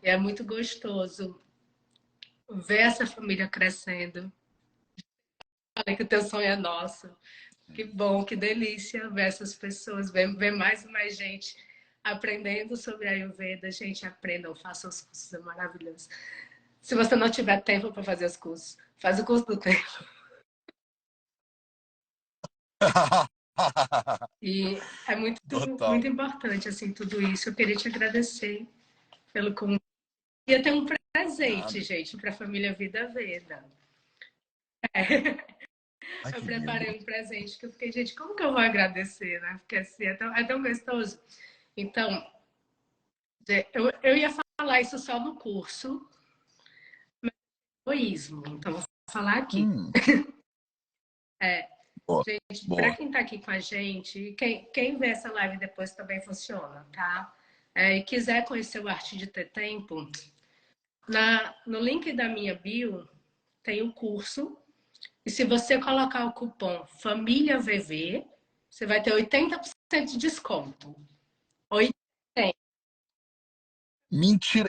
[0.02, 1.40] E é muito gostoso
[2.50, 4.32] ver essa família crescendo.
[5.78, 7.10] Falei que o teu sonho é nosso.
[7.74, 11.57] Que bom, que delícia ver essas pessoas, ver, ver mais e mais gente
[12.03, 13.71] aprendendo sobre a Ayurveda.
[13.71, 16.07] Gente, aprendam, façam os cursos, é maravilhoso.
[16.82, 20.05] Se você não tiver tempo para fazer os cursos, faz o curso do tempo.
[24.41, 25.41] e é muito,
[25.88, 27.49] muito importante, assim, tudo isso.
[27.49, 28.67] Eu queria te agradecer
[29.32, 29.82] pelo convite.
[30.45, 33.63] E ter um presente, gente, para a família Vida Veda.
[34.93, 35.53] É.
[36.26, 37.01] Ai, eu preparei lindo.
[37.01, 39.58] um presente que eu fiquei, gente, como que eu vou agradecer, né?
[39.60, 41.20] Porque assim, é tão, é tão gostoso.
[41.76, 42.26] Então,
[43.74, 44.30] eu, eu ia
[44.60, 46.08] falar isso só no curso,
[47.22, 48.43] mas é egoísmo.
[48.47, 49.64] Então, vou falar aqui.
[49.64, 49.91] Hum.
[51.41, 51.68] é,
[52.08, 55.93] boa, gente, para quem está aqui com a gente, quem, quem vê essa live depois
[55.93, 57.36] também funciona, tá?
[57.76, 60.08] É, e quiser conhecer o Arte de Ter Tempo,
[61.08, 63.10] na, no link da minha bio
[63.62, 64.58] tem o curso
[65.26, 68.26] e se você colocar o cupom Família VV,
[68.69, 70.95] você vai ter 80% de desconto.
[71.71, 71.93] 80%.
[74.11, 74.67] Mentira!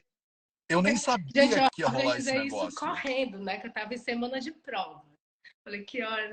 [0.68, 2.68] Eu nem sabia Gente, que ia rolar esse negócio.
[2.68, 3.58] isso correndo, né?
[3.58, 5.04] Que eu tava em semana de prova.
[5.62, 6.32] Falei, que hora...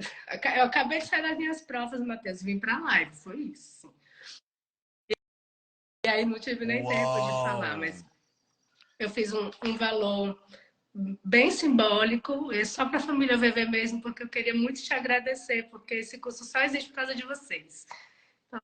[0.56, 2.42] Eu acabei de sair das minhas provas, Matheus.
[2.42, 3.94] Vim pra live, foi isso.
[6.06, 6.92] E aí não tive nem Uau.
[6.92, 8.06] tempo de falar, mas
[8.98, 10.42] eu fiz um, um valor
[10.94, 15.70] bem simbólico, é só para a família VV mesmo, porque eu queria muito te agradecer,
[15.70, 17.86] porque esse curso só existe por causa de vocês.
[18.48, 18.62] Então...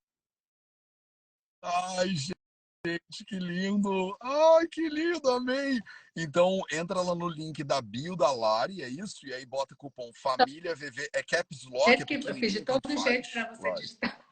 [1.63, 4.17] Ai, gente, que lindo!
[4.21, 5.79] Ai, que lindo, amei!
[6.15, 9.25] Então, entra lá no link da bio da Lari, é isso?
[9.25, 11.09] E aí bota cupom Família VV.
[11.13, 11.91] É Caps Lock?
[11.91, 14.26] É que eu fiz de todo jeito para você digitar.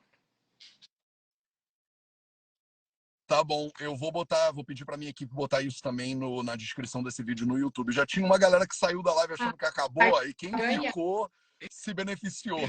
[3.28, 6.55] Tá bom, eu vou botar, vou pedir para minha equipe botar isso também no, na
[6.55, 7.91] descrição desse vídeo no YouTube.
[7.91, 10.51] Já tinha uma galera que saiu da live achando que acabou, e quem
[10.84, 11.32] ficou
[11.71, 12.59] se beneficiou.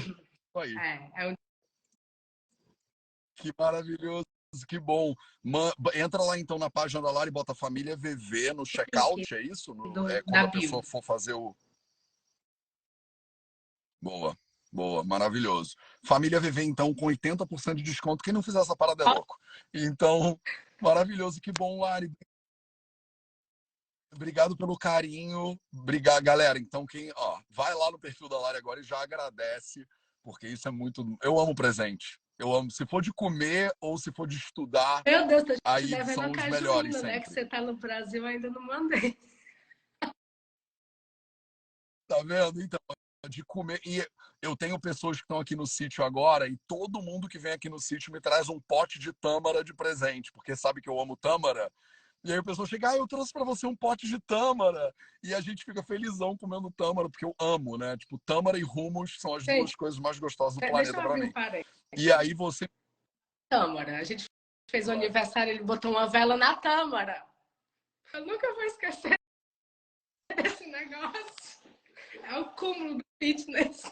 [0.55, 0.75] Aí.
[0.75, 1.35] É, é um...
[3.35, 4.25] Que maravilhoso,
[4.67, 5.13] que bom.
[5.43, 9.41] Man, entra lá então na página da Lara e bota família VV no checkout, é
[9.43, 9.75] isso?
[9.75, 11.55] No, é, quando a pessoa for fazer o.
[14.01, 14.35] Boa.
[14.77, 15.75] Boa, maravilhoso.
[16.05, 18.23] Família VV, então, com 80% de desconto.
[18.23, 19.35] Quem não fizer essa parada é louco.
[19.73, 20.39] Então,
[20.79, 22.11] maravilhoso, que bom, Lari.
[24.13, 25.59] Obrigado pelo carinho.
[25.73, 26.59] Obrigado, galera.
[26.59, 29.83] Então, quem, ó, vai lá no perfil da Lari agora e já agradece,
[30.21, 31.17] porque isso é muito.
[31.23, 32.19] Eu amo presente.
[32.37, 32.69] Eu amo.
[32.69, 36.97] Se for de comer ou se for de estudar, Meu Deus, aí são os melhores.
[36.97, 37.19] Ainda, né?
[37.19, 39.17] Que você tá no Brasil, ainda não mandei.
[42.07, 42.61] Tá vendo?
[42.61, 42.79] Então,
[43.27, 43.79] de comer.
[43.85, 44.05] E
[44.41, 47.69] eu tenho pessoas que estão aqui no sítio agora e todo mundo que vem aqui
[47.69, 51.17] no sítio me traz um pote de tâmara de presente, porque sabe que eu amo
[51.17, 51.71] tâmara.
[52.23, 54.93] E aí a pessoa chega, ah, eu trouxe para você um pote de tâmara.
[55.23, 57.95] E a gente fica felizão comendo tâmara, porque eu amo, né?
[57.97, 59.59] Tipo, tâmara e rumos são as Sim.
[59.59, 61.31] duas coisas mais gostosas do planeta para mim.
[61.95, 62.67] E aí você.
[63.49, 63.97] Tâmara.
[63.97, 64.25] A gente
[64.69, 67.25] fez o aniversário, ele botou uma vela na tâmara.
[68.13, 69.17] Eu nunca vou esquecer
[70.35, 71.36] desse negócio.
[72.27, 73.83] É o cúmulo do fitness.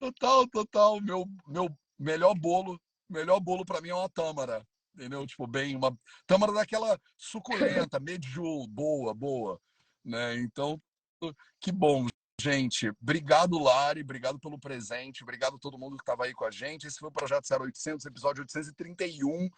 [0.00, 1.00] Total, total.
[1.00, 4.66] Meu, meu melhor bolo, melhor bolo para mim é uma tâmara.
[4.92, 5.24] Entendeu?
[5.24, 9.60] Tipo, bem, uma tâmara daquela suculenta, medjool, boa, boa.
[10.04, 10.36] Né?
[10.38, 10.82] Então,
[11.60, 12.06] que bom,
[12.40, 12.90] gente.
[13.00, 14.02] Obrigado, Lari.
[14.02, 15.22] Obrigado pelo presente.
[15.22, 16.88] Obrigado a todo mundo que estava aí com a gente.
[16.88, 19.48] Esse foi o Projeto 0800, episódio 831.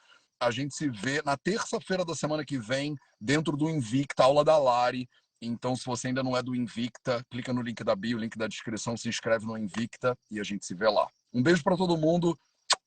[0.40, 4.56] A gente se vê na terça-feira da semana que vem, dentro do Invicta, aula da
[4.58, 5.08] Lari.
[5.40, 8.46] Então, se você ainda não é do Invicta, clica no link da bio, link da
[8.46, 11.08] descrição, se inscreve no Invicta e a gente se vê lá.
[11.32, 12.38] Um beijo para todo mundo.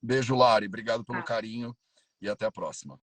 [0.01, 0.67] Beijo, Lari.
[0.67, 1.75] Obrigado pelo carinho
[2.21, 2.97] e até a próxima.